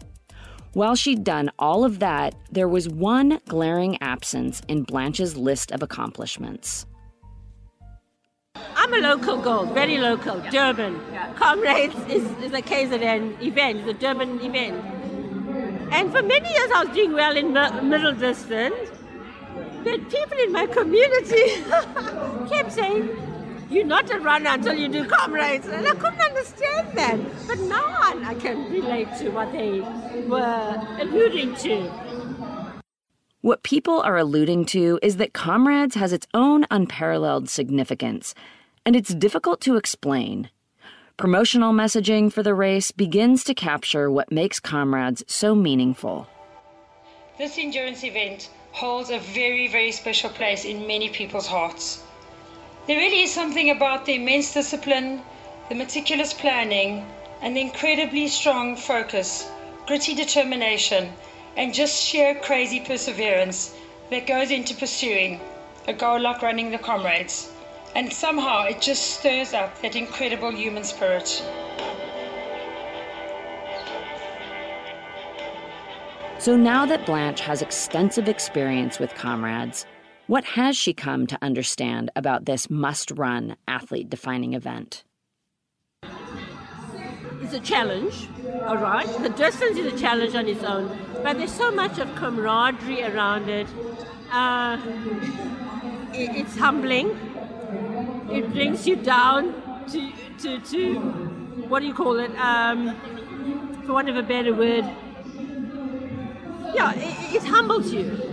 while 0.74 0.94
she'd 0.94 1.22
done 1.22 1.50
all 1.58 1.84
of 1.84 1.98
that, 1.98 2.34
there 2.50 2.68
was 2.68 2.88
one 2.88 3.38
glaring 3.46 4.00
absence 4.00 4.62
in 4.68 4.84
Blanche's 4.84 5.36
list 5.36 5.70
of 5.70 5.82
accomplishments. 5.82 6.86
I'm 8.74 8.94
a 8.94 8.98
local 8.98 9.40
girl, 9.40 9.66
very 9.66 9.98
local, 9.98 10.38
yeah. 10.38 10.50
Durban. 10.50 11.00
Yeah. 11.12 11.32
Comrades 11.34 11.94
is, 12.08 12.24
is 12.42 12.52
a 12.52 12.62
KZN 12.62 13.42
event, 13.42 13.84
the 13.84 13.92
Durban 13.92 14.40
event. 14.40 14.82
And 15.92 16.10
for 16.10 16.22
many 16.22 16.48
years 16.48 16.70
I 16.74 16.84
was 16.84 16.94
doing 16.94 17.12
well 17.12 17.36
in 17.36 17.52
middle 17.88 18.14
distance, 18.14 18.90
but 19.84 20.08
people 20.10 20.38
in 20.38 20.52
my 20.52 20.66
community 20.66 21.62
kept 22.48 22.72
saying, 22.72 23.31
you're 23.72 23.84
not 23.84 24.10
a 24.10 24.18
runner 24.18 24.50
until 24.50 24.74
you 24.74 24.88
do 24.88 25.04
comrades. 25.06 25.66
And 25.66 25.86
I 25.86 25.94
couldn't 25.94 26.20
understand 26.20 26.96
that. 26.96 27.18
But 27.46 27.58
now 27.60 27.84
I 28.24 28.34
can 28.34 28.70
relate 28.70 29.08
to 29.18 29.30
what 29.30 29.52
they 29.52 29.80
were 30.28 30.96
alluding 31.00 31.54
to. 31.56 31.90
What 33.40 33.64
people 33.64 34.00
are 34.02 34.16
alluding 34.16 34.66
to 34.66 35.00
is 35.02 35.16
that 35.16 35.32
Comrades 35.32 35.96
has 35.96 36.12
its 36.12 36.28
own 36.32 36.64
unparalleled 36.70 37.48
significance, 37.48 38.36
and 38.86 38.94
it's 38.94 39.12
difficult 39.12 39.60
to 39.62 39.74
explain. 39.74 40.48
Promotional 41.16 41.72
messaging 41.72 42.32
for 42.32 42.44
the 42.44 42.54
race 42.54 42.92
begins 42.92 43.42
to 43.44 43.54
capture 43.54 44.08
what 44.10 44.30
makes 44.30 44.60
Comrades 44.60 45.24
so 45.26 45.56
meaningful. 45.56 46.28
This 47.36 47.58
endurance 47.58 48.04
event 48.04 48.48
holds 48.70 49.10
a 49.10 49.18
very, 49.18 49.66
very 49.66 49.90
special 49.90 50.30
place 50.30 50.64
in 50.64 50.86
many 50.86 51.08
people's 51.08 51.48
hearts. 51.48 52.04
There 52.84 52.96
really 52.98 53.22
is 53.22 53.32
something 53.32 53.70
about 53.70 54.06
the 54.06 54.16
immense 54.16 54.52
discipline, 54.52 55.22
the 55.68 55.76
meticulous 55.76 56.32
planning, 56.32 57.06
and 57.40 57.56
the 57.56 57.60
incredibly 57.60 58.26
strong 58.26 58.74
focus, 58.74 59.48
gritty 59.86 60.16
determination, 60.16 61.12
and 61.56 61.72
just 61.72 62.02
sheer 62.02 62.34
crazy 62.34 62.80
perseverance 62.80 63.72
that 64.10 64.26
goes 64.26 64.50
into 64.50 64.74
pursuing 64.74 65.40
a 65.86 65.92
goal 65.92 66.18
like 66.20 66.42
running 66.42 66.72
the 66.72 66.78
comrades. 66.78 67.52
And 67.94 68.12
somehow 68.12 68.64
it 68.64 68.80
just 68.80 69.18
stirs 69.18 69.54
up 69.54 69.80
that 69.82 69.94
incredible 69.94 70.50
human 70.50 70.82
spirit. 70.82 71.28
So 76.38 76.56
now 76.56 76.84
that 76.86 77.06
Blanche 77.06 77.42
has 77.42 77.62
extensive 77.62 78.28
experience 78.28 78.98
with 78.98 79.14
comrades, 79.14 79.86
what 80.32 80.44
has 80.44 80.74
she 80.74 80.94
come 80.94 81.26
to 81.26 81.38
understand 81.42 82.10
about 82.16 82.46
this 82.46 82.70
must 82.70 83.10
run 83.10 83.54
athlete 83.68 84.08
defining 84.08 84.54
event? 84.54 85.04
It's 87.42 87.52
a 87.52 87.60
challenge, 87.60 88.30
all 88.62 88.78
right? 88.78 89.06
The 89.22 89.28
distance 89.28 89.76
is 89.76 89.92
a 89.92 89.98
challenge 89.98 90.34
on 90.34 90.48
its 90.48 90.64
own, 90.64 90.88
but 91.22 91.36
there's 91.36 91.52
so 91.52 91.70
much 91.70 91.98
of 91.98 92.08
camaraderie 92.14 93.02
around 93.02 93.50
it. 93.50 93.66
Uh, 94.30 94.78
it's 96.14 96.56
humbling. 96.56 97.10
It 98.32 98.50
brings 98.52 98.86
you 98.86 98.96
down 98.96 99.52
to, 99.88 100.12
to, 100.38 100.58
to 100.60 100.94
what 101.68 101.80
do 101.80 101.86
you 101.86 101.92
call 101.92 102.18
it? 102.18 102.34
Um, 102.38 102.96
for 103.84 103.92
want 103.92 104.08
of 104.08 104.16
a 104.16 104.22
better 104.22 104.54
word. 104.54 104.86
Yeah, 106.74 106.94
it, 106.94 107.34
it 107.34 107.42
humbles 107.42 107.92
you 107.92 108.31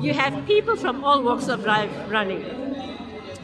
you 0.00 0.14
have 0.14 0.46
people 0.46 0.76
from 0.76 1.04
all 1.04 1.22
walks 1.22 1.48
of 1.48 1.64
life 1.64 1.90
running. 2.08 2.44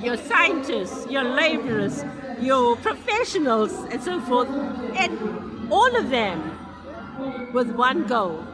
Your 0.03 0.17
scientists, 0.17 1.07
your 1.11 1.25
laborers, 1.25 2.05
your 2.41 2.77
professionals, 2.77 3.73
and 3.91 4.03
so 4.03 4.21
forth, 4.21 4.49
and 4.97 5.73
all 5.73 5.97
of 5.97 6.11
them 6.11 6.59
with 7.53 7.71
one 7.71 8.07
goal 8.07 8.45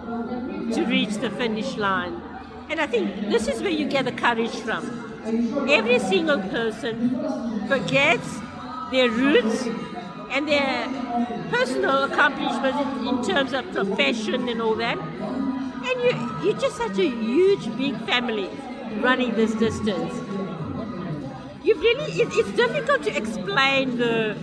to 0.72 0.84
reach 0.86 1.14
the 1.16 1.30
finish 1.30 1.76
line. 1.76 2.20
And 2.68 2.80
I 2.80 2.86
think 2.86 3.28
this 3.30 3.48
is 3.48 3.62
where 3.62 3.72
you 3.72 3.88
get 3.88 4.04
the 4.04 4.12
courage 4.12 4.54
from. 4.54 4.84
Every 5.68 5.98
single 5.98 6.40
person 6.40 7.66
forgets 7.66 8.38
their 8.90 9.10
roots 9.10 9.66
and 10.30 10.48
their 10.48 10.88
personal 11.50 12.04
accomplishments 12.04 12.78
in 13.08 13.34
terms 13.34 13.52
of 13.52 13.70
profession 13.72 14.48
and 14.48 14.62
all 14.62 14.76
that, 14.76 14.98
and 15.90 16.02
you, 16.04 16.44
you're 16.44 16.60
just 16.60 16.76
such 16.76 16.98
a 16.98 17.08
huge, 17.08 17.76
big 17.76 17.96
family 18.06 18.48
running 19.00 19.34
this 19.34 19.54
distance. 19.54 20.14
You've 21.62 21.80
really, 21.80 22.12
it, 22.12 22.28
it's 22.32 22.52
difficult 22.52 23.02
to 23.04 23.16
explain 23.16 23.98
the 23.98 24.36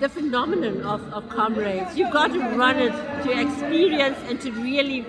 the 0.00 0.08
phenomenon 0.08 0.82
of, 0.82 1.02
of 1.12 1.28
comrades. 1.28 1.96
You've 1.96 2.12
got 2.12 2.28
to 2.32 2.38
run 2.56 2.76
it 2.78 2.92
to 3.24 3.40
experience 3.40 4.16
and 4.28 4.40
to 4.42 4.52
really 4.52 5.04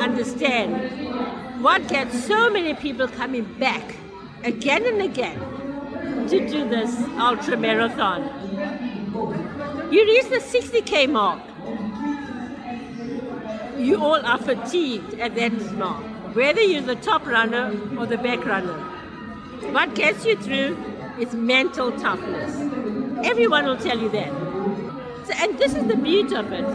understand 0.00 1.62
what 1.62 1.88
gets 1.88 2.26
so 2.26 2.50
many 2.50 2.74
people 2.74 3.08
coming 3.08 3.44
back 3.58 3.96
again 4.42 4.84
and 4.84 5.00
again 5.00 5.38
to 6.28 6.46
do 6.46 6.68
this 6.68 6.94
ultra 7.18 7.56
marathon. 7.56 8.22
You 9.90 10.04
reach 10.04 10.28
the 10.28 10.40
60k 10.40 11.10
mark 11.10 11.40
you 13.84 14.02
all 14.02 14.24
are 14.24 14.38
fatigued 14.38 15.14
at 15.20 15.34
that 15.34 15.52
mark, 15.74 16.04
whether 16.34 16.62
you're 16.62 16.82
the 16.82 16.96
top 16.96 17.26
runner 17.26 17.78
or 17.98 18.06
the 18.06 18.16
back 18.16 18.44
runner. 18.46 18.78
What 19.72 19.94
gets 19.94 20.24
you 20.24 20.36
through 20.36 20.76
is 21.18 21.34
mental 21.34 21.92
toughness. 21.98 22.54
Everyone 23.26 23.66
will 23.66 23.76
tell 23.76 23.98
you 23.98 24.08
that. 24.10 24.30
So, 25.26 25.34
and 25.36 25.58
this 25.58 25.74
is 25.74 25.86
the 25.86 25.96
beauty 25.96 26.34
of 26.34 26.50
it. 26.52 26.66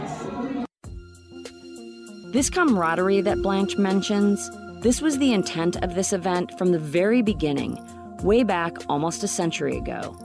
This 2.32 2.48
camaraderie 2.48 3.22
that 3.22 3.42
Blanche 3.42 3.76
mentions, 3.76 4.48
this 4.82 5.02
was 5.02 5.18
the 5.18 5.32
intent 5.32 5.76
of 5.82 5.96
this 5.96 6.12
event 6.12 6.56
from 6.56 6.70
the 6.70 6.78
very 6.78 7.22
beginning, 7.22 7.78
way 8.22 8.44
back 8.44 8.76
almost 8.88 9.24
a 9.24 9.28
century 9.28 9.76
ago. 9.76 10.16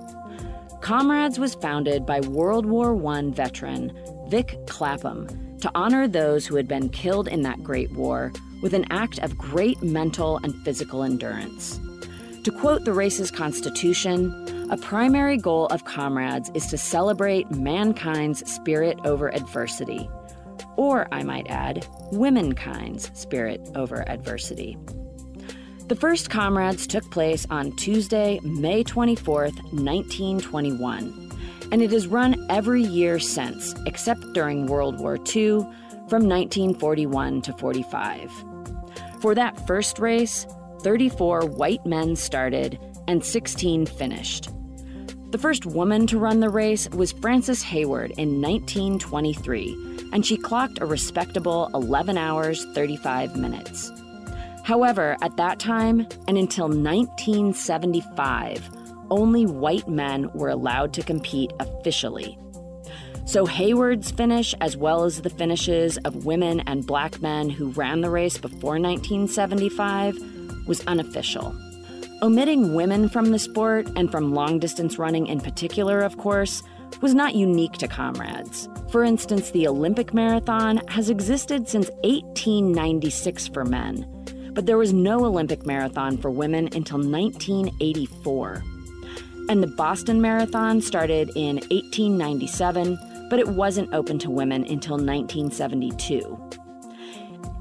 Comrades 0.82 1.40
was 1.40 1.56
founded 1.56 2.06
by 2.06 2.20
World 2.20 2.68
War 2.68 2.96
I 3.12 3.24
veteran 3.32 3.92
Vic 4.28 4.56
Clapham 4.68 5.28
to 5.62 5.72
honor 5.76 6.08
those 6.08 6.46
who 6.46 6.56
had 6.56 6.68
been 6.68 6.90
killed 6.90 7.28
in 7.28 7.42
that 7.44 7.64
great 7.64 7.92
war 7.92 8.32
with 8.62 8.74
an 8.74 8.86
act 8.92 9.20
of 9.20 9.38
great 9.38 9.82
mental 9.82 10.38
and 10.38 10.56
physical 10.64 11.04
endurance. 11.04 11.80
To 12.44 12.52
quote 12.52 12.86
the 12.86 12.94
race's 12.94 13.32
constitution, 13.32 14.68
a 14.72 14.78
primary 14.78 15.38
goal 15.38 15.68
of 15.68 15.86
comrades 15.86 16.52
is 16.54 16.68
to 16.68 16.78
celebrate 16.78 17.50
mankind's 17.52 18.50
spirit 18.52 19.00
over 19.04 19.34
adversity, 19.34 20.10
or 20.76 21.08
I 21.12 21.24
might 21.24 21.48
add, 21.50 21.88
womankind's 22.12 23.12
spirit 23.20 23.62
over 23.76 24.08
adversity. 24.08 24.78
The 25.88 25.96
first 25.96 26.30
comrades 26.30 26.88
took 26.88 27.10
place 27.12 27.46
on 27.50 27.76
Tuesday, 27.76 28.40
May 28.44 28.84
24th, 28.84 29.56
1921 29.72 31.25
and 31.72 31.82
it 31.82 31.92
has 31.92 32.08
run 32.08 32.46
every 32.50 32.82
year 32.82 33.20
since, 33.20 33.74
except 33.86 34.22
during 34.34 34.68
World 34.68 35.00
War 35.00 35.16
II 35.16 35.66
from 36.08 36.28
1941 36.28 37.42
to 37.44 37.54
45. 37.54 38.32
For 39.22 39.36
that 39.36 39.66
first 39.66 40.00
race, 40.00 40.46
34 40.82 41.48
white 41.48 41.86
men 41.86 42.16
started 42.16 42.80
and 43.08 43.24
16 43.24 43.86
finished. 43.86 44.50
The 45.32 45.38
first 45.38 45.66
woman 45.66 46.08
to 46.08 46.20
run 46.20 46.40
the 46.40 46.50
race 46.50 46.90
was 46.92 47.12
Frances 47.12 47.62
Hayward 47.64 48.12
in 48.12 48.42
1923, 48.42 50.10
and 50.14 50.26
she 50.26 50.38
clocked 50.38 50.80
a 50.80 50.86
respectable 50.86 51.70
11 51.74 52.18
hours 52.18 52.66
35 52.74 53.36
minutes. 53.36 53.92
However, 54.64 55.18
at 55.22 55.36
that 55.38 55.60
time, 55.60 56.08
and 56.28 56.38
until 56.38 56.68
1975, 56.68 58.70
only 59.16 59.46
white 59.46 59.88
men 59.88 60.30
were 60.34 60.50
allowed 60.50 60.92
to 60.94 61.02
compete 61.02 61.54
officially. 61.60 62.38
So 63.26 63.46
Hayward's 63.46 64.12
finish, 64.12 64.54
as 64.62 64.76
well 64.78 65.06
as 65.06 65.22
the 65.22 65.30
finishes 65.30 65.98
of 66.00 66.26
women 66.26 66.60
and 66.68 66.86
black 66.86 67.22
men 67.22 67.50
who 67.50 67.70
ran 67.72 68.02
the 68.02 68.10
race 68.10 68.38
before 68.38 68.78
1975, 68.78 70.68
was 70.68 70.86
unofficial. 70.86 71.56
Omitting 72.22 72.76
women 72.76 73.10
from 73.10 73.32
the 73.32 73.40
sport, 73.40 73.88
and 73.96 74.12
from 74.12 74.34
long 74.34 74.60
distance 74.60 75.00
running 75.00 75.28
in 75.28 75.40
particular, 75.40 76.02
of 76.02 76.18
course, 76.18 76.62
was 77.02 77.14
not 77.14 77.36
unique 77.36 77.74
to 77.74 77.88
comrades. 77.88 78.70
For 78.92 79.04
instance, 79.04 79.52
the 79.52 79.68
Olympic 79.68 80.14
marathon 80.14 80.78
has 80.88 81.10
existed 81.10 81.68
since 81.68 81.90
1896 82.04 83.48
for 83.48 83.66
men, 83.66 84.52
but 84.54 84.66
there 84.66 84.78
was 84.78 84.94
no 84.94 85.26
Olympic 85.26 85.66
marathon 85.66 86.18
for 86.18 86.30
women 86.30 86.70
until 86.74 87.00
1984. 87.00 88.64
And 89.50 89.62
the 89.62 89.68
Boston 89.68 90.22
Marathon 90.22 90.82
started 90.82 91.32
in 91.36 91.58
1897, 91.58 93.28
but 93.30 93.40
it 93.40 93.48
wasn't 93.48 93.94
open 93.94 94.20
to 94.20 94.30
women 94.30 94.64
until 94.64 94.98
1972. 94.98 96.52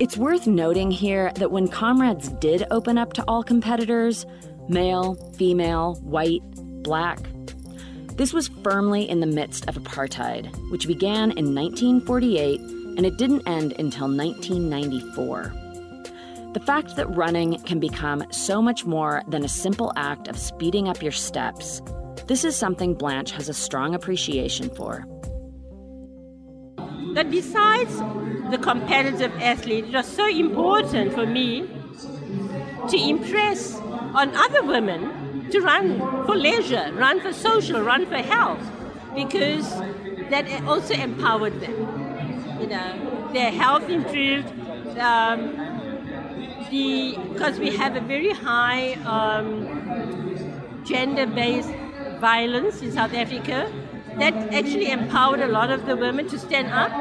It's 0.00 0.16
worth 0.16 0.46
noting 0.46 0.90
here 0.90 1.30
that 1.36 1.50
when 1.50 1.68
Comrades 1.68 2.28
did 2.40 2.66
open 2.70 2.98
up 2.98 3.12
to 3.14 3.24
all 3.28 3.42
competitors 3.42 4.26
male, 4.68 5.14
female, 5.36 5.96
white, 5.96 6.42
black 6.82 7.18
this 8.16 8.32
was 8.32 8.46
firmly 8.62 9.08
in 9.08 9.18
the 9.18 9.26
midst 9.26 9.68
of 9.68 9.74
apartheid, 9.74 10.46
which 10.70 10.86
began 10.86 11.32
in 11.32 11.52
1948 11.52 12.60
and 12.60 13.04
it 13.04 13.16
didn't 13.16 13.42
end 13.48 13.72
until 13.72 14.06
1994. 14.06 15.63
The 16.54 16.60
fact 16.60 16.94
that 16.94 17.12
running 17.16 17.58
can 17.62 17.80
become 17.80 18.24
so 18.30 18.62
much 18.62 18.84
more 18.84 19.22
than 19.26 19.44
a 19.44 19.48
simple 19.48 19.92
act 19.96 20.28
of 20.28 20.38
speeding 20.38 20.86
up 20.86 21.02
your 21.02 21.10
steps, 21.10 21.82
this 22.28 22.44
is 22.44 22.54
something 22.54 22.94
Blanche 22.94 23.32
has 23.32 23.48
a 23.48 23.52
strong 23.52 23.92
appreciation 23.92 24.70
for. 24.70 25.04
That 27.14 27.28
besides 27.28 27.98
the 28.52 28.58
competitive 28.62 29.32
athlete, 29.42 29.86
it 29.86 29.94
was 29.94 30.06
so 30.06 30.28
important 30.28 31.12
for 31.12 31.26
me 31.26 31.68
to 32.88 32.96
impress 32.96 33.74
on 34.14 34.30
other 34.36 34.62
women 34.62 35.50
to 35.50 35.60
run 35.60 35.98
for 36.24 36.36
leisure, 36.36 36.92
run 36.94 37.20
for 37.20 37.32
social, 37.32 37.80
run 37.82 38.06
for 38.06 38.18
health, 38.18 38.62
because 39.16 39.68
that 40.30 40.46
also 40.68 40.94
empowered 40.94 41.60
them. 41.60 42.60
You 42.60 42.68
know, 42.68 43.32
their 43.32 43.50
health 43.50 43.90
improved. 43.90 44.52
Um, 45.00 45.63
the 46.74 47.16
because 47.32 47.58
we 47.58 47.70
have 47.76 47.96
a 47.96 48.00
very 48.00 48.32
high 48.32 48.94
um, 49.16 49.48
gender-based 50.84 51.74
violence 52.20 52.82
in 52.82 52.92
South 52.92 53.14
Africa, 53.14 53.70
that 54.18 54.34
actually 54.58 54.90
empowered 54.90 55.40
a 55.40 55.48
lot 55.48 55.70
of 55.70 55.86
the 55.86 55.96
women 55.96 56.28
to 56.28 56.38
stand 56.38 56.68
up 56.82 56.92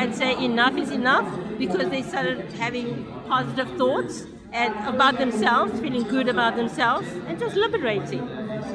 and 0.00 0.14
say 0.14 0.32
enough 0.44 0.76
is 0.76 0.90
enough 0.90 1.28
because 1.58 1.88
they 1.94 2.02
started 2.02 2.52
having 2.52 3.06
positive 3.28 3.70
thoughts 3.78 4.26
and 4.52 4.74
about 4.92 5.18
themselves, 5.18 5.80
feeling 5.80 6.02
good 6.02 6.28
about 6.28 6.56
themselves, 6.56 7.08
and 7.26 7.38
just 7.38 7.56
liberating. 7.56 8.28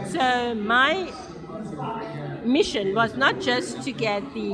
So 0.10 0.56
my 0.56 1.12
mission 2.44 2.94
was 2.96 3.16
not 3.16 3.42
just 3.42 3.82
to 3.84 3.92
get 3.92 4.22
the 4.34 4.50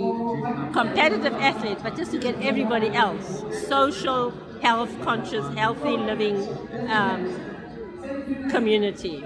competitive 0.73 1.33
athlete, 1.33 1.77
but 1.83 1.95
just 1.95 2.11
to 2.11 2.19
get 2.19 2.35
everybody 2.41 2.89
else 2.89 3.43
social, 3.67 4.33
health 4.61 5.01
conscious, 5.01 5.45
healthy 5.55 5.97
living 5.97 6.37
um, 6.89 8.49
community. 8.49 9.23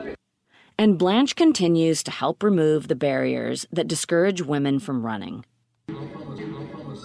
And 0.77 0.97
Blanche 0.97 1.35
continues 1.35 2.03
to 2.03 2.11
help 2.11 2.43
remove 2.43 2.87
the 2.87 2.95
barriers 2.95 3.65
that 3.71 3.87
discourage 3.87 4.41
women 4.41 4.79
from 4.79 5.05
running. 5.05 5.45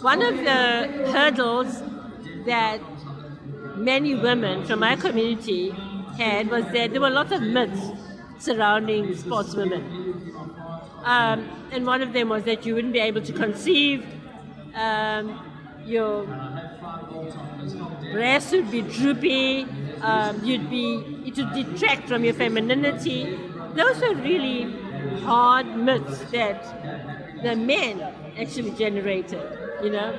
one 0.03 0.23
of 0.23 0.37
the 0.39 1.13
hurdles 1.13 1.83
that 2.47 2.81
many 3.77 4.15
women 4.15 4.65
from 4.65 4.81
my 4.81 4.97
community 4.97 5.71
had 6.19 6.51
was 6.51 6.65
that 6.73 6.93
there 6.93 7.01
were 7.01 7.11
lots 7.11 7.33
of 7.33 7.43
myths 7.43 7.91
surrounding 8.39 9.09
sportswomen. 9.09 9.83
Um, 11.05 11.49
and 11.71 11.87
one 11.87 12.03
of 12.03 12.13
them 12.13 12.29
was 12.29 12.45
that 12.45 12.67
you 12.67 12.75
wouldn't 12.75 12.93
be 12.93 12.99
able 12.99 13.23
to 13.23 13.33
conceive, 13.33 14.05
um, 14.75 15.39
your 15.85 16.27
breasts 18.13 18.53
would 18.53 18.71
be 18.71 18.83
droopy, 18.83 19.67
um, 20.03 20.45
you'd 20.45 20.69
be, 20.71 21.23
it 21.27 21.37
would 21.37 21.53
detract 21.53 22.09
from 22.09 22.25
your 22.25 22.35
femininity. 22.35 23.39
Those 23.75 24.01
were 24.01 24.15
really 24.15 24.73
hard 25.23 25.67
myths 25.77 26.21
that 26.33 27.43
the 27.43 27.57
men 27.57 28.01
actually 28.39 28.73
generated, 28.73 29.43
you 29.83 29.91
know. 29.91 30.15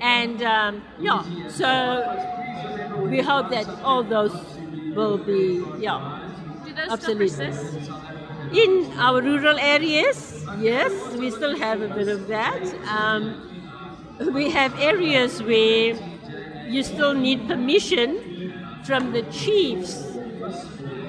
And 0.00 0.42
um, 0.42 0.82
yeah, 0.98 1.48
so 1.48 3.06
we 3.10 3.20
hope 3.20 3.50
that 3.50 3.68
all 3.82 4.02
those 4.02 4.34
will 4.94 5.18
be, 5.18 5.64
yeah, 5.78 6.28
absolutely. 6.88 7.52
In 8.52 8.92
our 8.98 9.20
rural 9.20 9.58
areas, 9.58 10.44
yes, 10.58 10.92
we 11.16 11.30
still 11.30 11.56
have 11.56 11.80
a 11.82 11.88
bit 11.88 12.08
of 12.08 12.28
that. 12.28 12.62
Um, 12.86 13.50
we 14.32 14.50
have 14.50 14.78
areas 14.78 15.42
where 15.42 15.98
you 16.68 16.82
still 16.82 17.14
need 17.14 17.46
permission 17.48 18.52
from 18.84 19.12
the 19.12 19.22
chiefs 19.24 20.14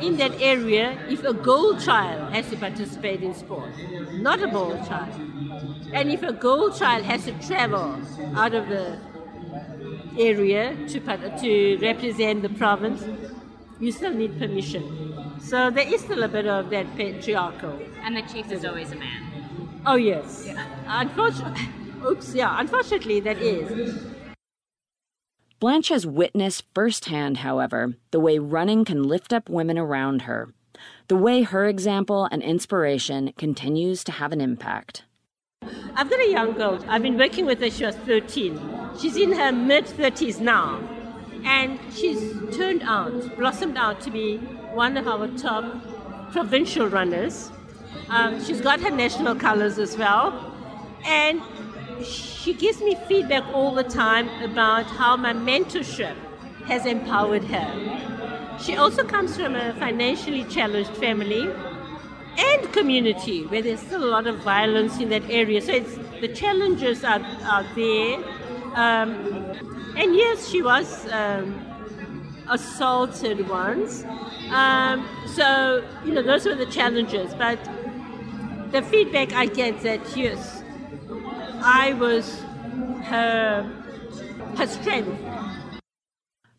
in 0.01 0.17
that 0.17 0.39
area 0.41 0.97
if 1.09 1.23
a 1.23 1.33
girl 1.33 1.77
child 1.79 2.33
has 2.33 2.49
to 2.49 2.57
participate 2.57 3.21
in 3.23 3.33
sport, 3.33 3.69
not 4.13 4.41
a 4.41 4.47
boy 4.47 4.75
child. 4.87 5.13
And 5.93 6.11
if 6.11 6.23
a 6.23 6.33
girl 6.33 6.71
child 6.71 7.05
has 7.05 7.25
to 7.25 7.33
travel 7.47 7.99
out 8.35 8.53
of 8.53 8.67
the 8.69 8.99
area 10.17 10.75
to, 10.87 10.99
to 10.99 11.77
represent 11.81 12.41
the 12.41 12.49
province, 12.49 13.03
you 13.79 13.91
still 13.91 14.13
need 14.13 14.37
permission. 14.39 15.39
So 15.39 15.69
there 15.69 15.87
is 15.87 16.01
still 16.01 16.23
a 16.23 16.27
bit 16.27 16.47
of 16.47 16.69
that 16.69 16.95
patriarchal. 16.95 17.79
And 18.03 18.15
the 18.17 18.21
chief 18.21 18.51
is 18.51 18.65
always 18.65 18.91
a 18.91 18.95
man. 18.95 19.81
Oh 19.85 19.95
yes. 19.95 20.47
Unfortunately, 20.87 21.69
oops, 22.05 22.33
yeah. 22.33 22.59
Unfortunately, 22.59 23.19
that 23.19 23.37
is. 23.37 24.14
Blanche 25.59 25.87
has 25.87 26.05
witnessed 26.05 26.65
firsthand, 26.73 27.37
however, 27.37 27.95
the 28.11 28.19
way 28.19 28.39
running 28.39 28.83
can 28.83 29.03
lift 29.03 29.31
up 29.31 29.49
women 29.49 29.77
around 29.77 30.23
her, 30.23 30.53
the 31.07 31.15
way 31.15 31.43
her 31.43 31.65
example 31.65 32.27
and 32.29 32.43
inspiration 32.43 33.31
continues 33.37 34.03
to 34.03 34.11
have 34.11 34.33
an 34.33 34.41
impact. 34.41 35.03
I've 35.95 36.09
got 36.09 36.19
a 36.19 36.29
young 36.29 36.53
girl. 36.53 36.83
I've 36.89 37.01
been 37.01 37.17
working 37.17 37.45
with 37.45 37.61
her. 37.61 37.69
She 37.71 37.85
was 37.85 37.95
13. 37.95 38.59
She's 38.99 39.15
in 39.15 39.31
her 39.31 39.53
mid 39.53 39.85
30s 39.85 40.41
now, 40.41 40.81
and 41.45 41.79
she's 41.93 42.33
turned 42.55 42.83
out, 42.83 43.37
blossomed 43.37 43.77
out 43.77 44.01
to 44.01 44.11
be 44.11 44.37
one 44.73 44.97
of 44.97 45.07
our 45.07 45.27
top 45.37 45.63
provincial 46.33 46.87
runners. 46.87 47.49
Um, 48.09 48.43
she's 48.43 48.59
got 48.59 48.81
her 48.81 48.91
national 48.91 49.35
colors 49.35 49.79
as 49.79 49.97
well, 49.97 50.53
and 51.05 51.41
she 52.03 52.53
gives 52.53 52.81
me 52.81 52.95
feedback 53.07 53.43
all 53.53 53.73
the 53.73 53.83
time 53.83 54.27
about 54.43 54.85
how 54.85 55.15
my 55.15 55.33
mentorship 55.33 56.15
has 56.65 56.85
empowered 56.85 57.43
her. 57.45 58.57
She 58.59 58.77
also 58.77 59.03
comes 59.03 59.35
from 59.35 59.55
a 59.55 59.73
financially 59.73 60.43
challenged 60.45 60.91
family 60.97 61.49
and 62.37 62.73
community 62.73 63.45
where 63.45 63.61
there's 63.61 63.79
still 63.79 64.03
a 64.03 64.11
lot 64.11 64.27
of 64.27 64.39
violence 64.39 64.99
in 64.99 65.09
that 65.09 65.23
area. 65.29 65.61
So 65.61 65.71
it's, 65.71 65.95
the 66.21 66.27
challenges 66.27 67.03
are, 67.03 67.21
are 67.43 67.65
there. 67.75 68.17
Um, 68.75 69.11
and 69.97 70.15
yes, 70.15 70.49
she 70.49 70.61
was 70.61 71.07
um, 71.11 71.65
assaulted 72.49 73.47
once. 73.47 74.03
Um, 74.49 75.07
so, 75.27 75.87
you 76.05 76.13
know, 76.13 76.21
those 76.21 76.45
were 76.45 76.55
the 76.55 76.65
challenges. 76.65 77.33
But 77.35 77.59
the 78.71 78.81
feedback 78.81 79.33
I 79.33 79.45
get 79.45 79.81
that, 79.83 80.17
yes, 80.17 80.54
I 81.67 81.93
was 81.93 82.41
her, 83.05 83.63
her 84.55 84.67
strength. 84.67 85.19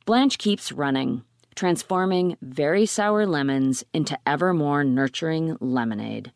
Blanche 0.04 0.36
keeps 0.36 0.72
running, 0.72 1.22
transforming 1.54 2.36
very 2.42 2.86
sour 2.86 3.24
lemons 3.24 3.84
into 3.94 4.18
ever 4.26 4.52
more 4.52 4.82
nurturing 4.82 5.56
lemonade. 5.60 6.32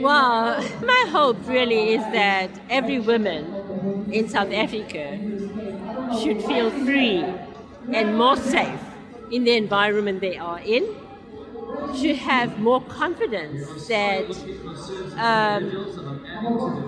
Well, 0.00 0.62
my 0.84 1.06
hope 1.08 1.38
really 1.48 1.94
is 1.94 2.02
that 2.12 2.50
every 2.68 3.00
woman 3.00 4.12
in 4.12 4.28
South 4.28 4.52
Africa 4.52 5.18
should 6.20 6.44
feel 6.44 6.70
free 6.70 7.24
and 7.94 8.18
more 8.18 8.36
safe 8.36 8.80
in 9.32 9.44
the 9.44 9.56
environment 9.56 10.20
they 10.20 10.36
are 10.36 10.60
in, 10.60 10.86
should 11.90 12.16
have 12.16 12.58
more 12.58 12.84
confidence 12.86 13.74
that 13.88 14.44
um, 15.16 15.78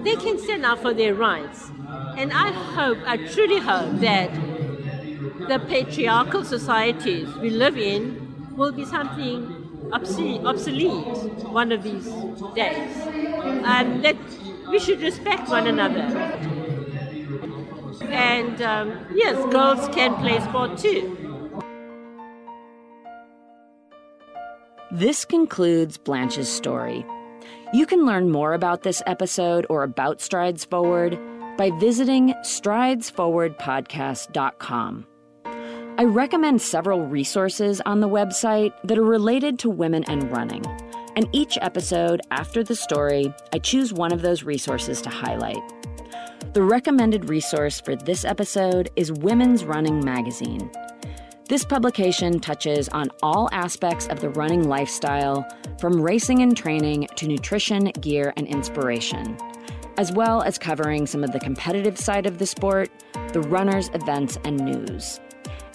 they 0.03 0.17
can 0.17 0.39
stand 0.39 0.65
up 0.65 0.81
for 0.81 0.93
their 0.95 1.15
rights. 1.15 1.73
And 2.15 2.33
I 2.35 2.53
hope, 2.53 2.99
I 3.07 3.17
truly 3.17 3.61
hope 3.61 4.01
that 4.01 4.39
the 5.47 5.59
patriarchal 5.59 6.45
societies 6.45 7.39
we 7.39 7.51
live 7.51 7.77
in 7.77 8.19
will 8.55 8.73
be 8.73 8.85
something 8.85 9.55
obsolete, 9.93 11.29
one 11.49 11.73
of 11.73 11.83
these 11.83 12.27
days. 12.55 13.11
Um, 13.63 14.01
that 14.03 14.17
we 14.67 14.79
should 14.79 15.01
respect 15.03 15.49
one 15.49 15.67
another. 15.67 16.15
And 18.11 18.61
um, 18.61 19.07
yes, 19.11 19.45
girls 19.47 19.89
can 19.89 20.17
play 20.17 20.41
sport 20.41 20.77
too. 20.77 21.20
This 24.93 25.25
concludes 25.25 25.99
Blanche's 25.99 26.49
story. 26.49 27.07
You 27.73 27.87
can 27.87 28.05
learn 28.05 28.33
more 28.33 28.55
about 28.55 28.83
this 28.83 29.05
episode 29.07 29.65
or 29.71 29.85
about 29.85 30.21
Strides 30.21 30.65
Forward 30.65 31.17
by 31.57 31.71
visiting 31.79 32.35
stridesforwardpodcast.com. 32.45 35.07
I 35.45 36.05
recommend 36.05 36.61
several 36.61 37.07
resources 37.07 37.81
on 37.83 38.01
the 38.01 38.09
website 38.09 38.73
that 38.83 38.99
are 38.99 39.05
related 39.05 39.61
to 39.61 39.71
women 39.71 40.03
and 40.09 40.29
running. 40.33 40.67
And 41.15 41.29
each 41.31 41.57
episode 41.61 42.21
after 42.33 42.65
the 42.65 42.75
story, 42.75 43.33
I 43.53 43.61
choose 43.61 43.93
one 43.93 44.13
of 44.13 44.23
those 44.23 44.43
resources 44.43 45.01
to 45.03 45.11
highlight. 45.11 45.63
The 46.53 46.65
recommended 46.65 47.29
resource 47.29 47.81
for 47.81 47.95
this 47.95 48.25
episode 48.25 48.91
is 48.97 49.13
Women's 49.13 49.65
Running 49.65 50.05
Magazine. 50.05 50.69
This 51.51 51.65
publication 51.65 52.39
touches 52.39 52.89
on 52.91 53.11
all 53.25 53.49
aspects 53.51 54.07
of 54.07 54.21
the 54.21 54.31
running 54.31 54.69
lifestyle, 54.69 55.45
from 55.81 56.01
racing 56.01 56.43
and 56.43 56.57
training 56.57 57.09
to 57.17 57.27
nutrition, 57.27 57.87
gear, 58.01 58.33
and 58.37 58.47
inspiration, 58.47 59.37
as 59.97 60.13
well 60.13 60.43
as 60.43 60.59
covering 60.59 61.09
some 61.09 61.25
of 61.25 61.33
the 61.33 61.41
competitive 61.41 61.99
side 61.99 62.25
of 62.25 62.39
the 62.39 62.47
sport, 62.47 62.89
the 63.33 63.41
runners, 63.41 63.91
events, 63.95 64.39
and 64.45 64.59
news. 64.59 65.19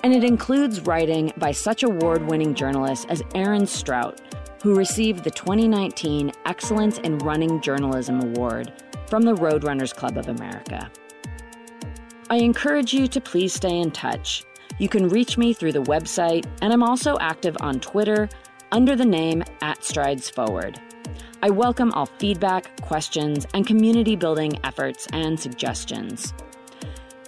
And 0.01 0.15
it 0.15 0.23
includes 0.23 0.80
writing 0.80 1.34
by 1.36 1.51
such 1.51 1.84
award 1.84 2.26
winning 2.26 2.55
journalists 2.55 3.05
as 3.09 3.21
Erin 3.36 3.67
Strout, 3.67 4.21
who 4.63 4.76
received 4.76 5.26
the 5.26 5.32
2019 5.32 6.32
Excellence 6.45 6.99
in 6.99 7.17
Running 7.17 7.59
Journalism 7.59 8.21
Award 8.21 8.71
from 9.07 9.23
the 9.23 9.36
Road 9.36 9.65
Runners 9.65 9.91
Club 9.91 10.17
of 10.17 10.30
America. 10.30 10.89
I 12.30 12.38
encourage 12.38 12.93
you 12.93 13.09
to 13.09 13.19
please 13.19 13.53
stay 13.53 13.78
in 13.78 13.91
touch. 13.91 14.45
You 14.78 14.89
can 14.89 15.07
reach 15.07 15.38
me 15.38 15.53
through 15.53 15.71
the 15.71 15.84
website, 15.84 16.45
and 16.61 16.73
I'm 16.73 16.84
also 16.84 17.17
active 17.19 17.55
on 17.61 17.80
Twitter 17.80 18.28
under 18.73 18.93
the 18.93 19.05
name 19.05 19.41
at 19.61 19.86
Strides 19.86 20.30
Forward. 20.30 20.82
I 21.41 21.49
welcome 21.49 21.93
all 21.93 22.07
feedback, 22.07 22.82
questions, 22.82 23.47
and 23.53 23.65
community 23.65 24.17
building 24.17 24.59
efforts 24.65 25.07
and 25.13 25.39
suggestions. 25.39 26.34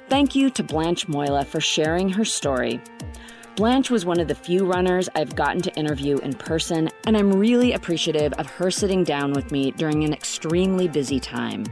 Thank 0.09 0.35
you 0.35 0.49
to 0.49 0.63
Blanche 0.63 1.07
Moila 1.07 1.45
for 1.45 1.61
sharing 1.61 2.09
her 2.09 2.25
story. 2.25 2.81
Blanche 3.55 3.89
was 3.89 4.05
one 4.05 4.19
of 4.19 4.27
the 4.27 4.35
few 4.35 4.65
runners 4.65 5.07
I've 5.15 5.35
gotten 5.35 5.61
to 5.61 5.75
interview 5.75 6.17
in 6.17 6.33
person, 6.33 6.89
and 7.05 7.15
I'm 7.15 7.31
really 7.31 7.71
appreciative 7.71 8.33
of 8.33 8.47
her 8.47 8.69
sitting 8.69 9.05
down 9.05 9.31
with 9.31 9.53
me 9.53 9.71
during 9.71 10.03
an 10.03 10.11
extremely 10.11 10.89
busy 10.89 11.21
time. 11.21 11.63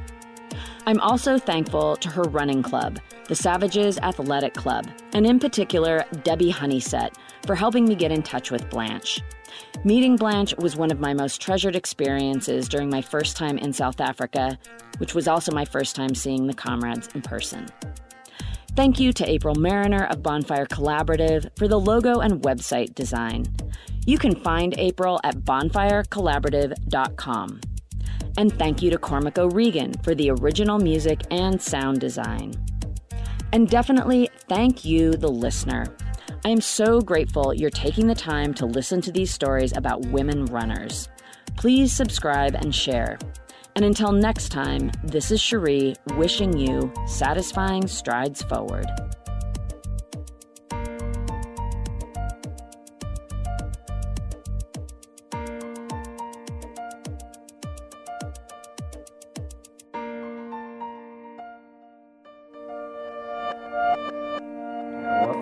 I'm 0.87 0.99
also 0.99 1.39
thankful 1.39 1.95
to 1.97 2.09
her 2.09 2.21
running 2.23 2.61
club, 2.61 2.99
the 3.27 3.35
Savages 3.35 3.97
Athletic 3.97 4.53
Club, 4.53 4.87
and 5.13 5.25
in 5.25 5.39
particular, 5.39 6.05
Debbie 6.23 6.51
Honeyset, 6.51 7.15
for 7.47 7.55
helping 7.55 7.85
me 7.85 7.95
get 7.95 8.11
in 8.11 8.21
touch 8.21 8.51
with 8.51 8.69
Blanche. 8.69 9.19
Meeting 9.83 10.15
Blanche 10.15 10.55
was 10.57 10.75
one 10.75 10.91
of 10.91 10.99
my 10.99 11.11
most 11.11 11.41
treasured 11.41 11.75
experiences 11.75 12.69
during 12.69 12.91
my 12.91 13.01
first 13.01 13.35
time 13.35 13.57
in 13.57 13.73
South 13.73 13.99
Africa, 13.99 14.59
which 14.99 15.15
was 15.15 15.27
also 15.27 15.51
my 15.51 15.65
first 15.65 15.95
time 15.95 16.13
seeing 16.13 16.45
the 16.45 16.53
comrades 16.53 17.09
in 17.15 17.23
person. 17.23 17.65
Thank 18.75 18.99
you 18.99 19.11
to 19.13 19.27
April 19.27 19.55
Mariner 19.55 20.05
of 20.05 20.21
Bonfire 20.21 20.67
Collaborative 20.67 21.49
for 21.57 21.67
the 21.67 21.79
logo 21.79 22.19
and 22.19 22.43
website 22.43 22.93
design. 22.93 23.47
You 24.05 24.19
can 24.19 24.35
find 24.35 24.77
April 24.77 25.19
at 25.23 25.37
bonfirecollaborative.com. 25.37 27.61
And 28.37 28.51
thank 28.57 28.81
you 28.81 28.89
to 28.89 28.97
Cormac 28.97 29.37
O'Regan 29.37 29.93
for 30.03 30.13
the 30.13 30.31
original 30.31 30.77
music 30.77 31.21
and 31.31 31.61
sound 31.61 31.99
design. 31.99 32.53
And 33.53 33.69
definitely 33.69 34.29
thank 34.49 34.83
you, 34.83 35.13
the 35.13 35.29
listener. 35.29 35.85
I 36.43 36.49
am 36.49 36.61
so 36.61 36.99
grateful 37.01 37.53
you're 37.53 37.69
taking 37.69 38.07
the 38.07 38.15
time 38.15 38.53
to 38.55 38.65
listen 38.65 39.01
to 39.01 39.11
these 39.11 39.33
stories 39.33 39.75
about 39.75 40.05
women 40.07 40.45
runners. 40.45 41.09
Please 41.55 41.93
subscribe 41.93 42.55
and 42.55 42.75
share. 42.75 43.17
And 43.75 43.83
until 43.83 44.11
next 44.11 44.49
time, 44.49 44.91
this 45.03 45.31
is 45.31 45.41
Cherie 45.41 45.95
wishing 46.15 46.57
you 46.57 46.93
satisfying 47.07 47.87
strides 47.87 48.41
forward. 48.43 48.85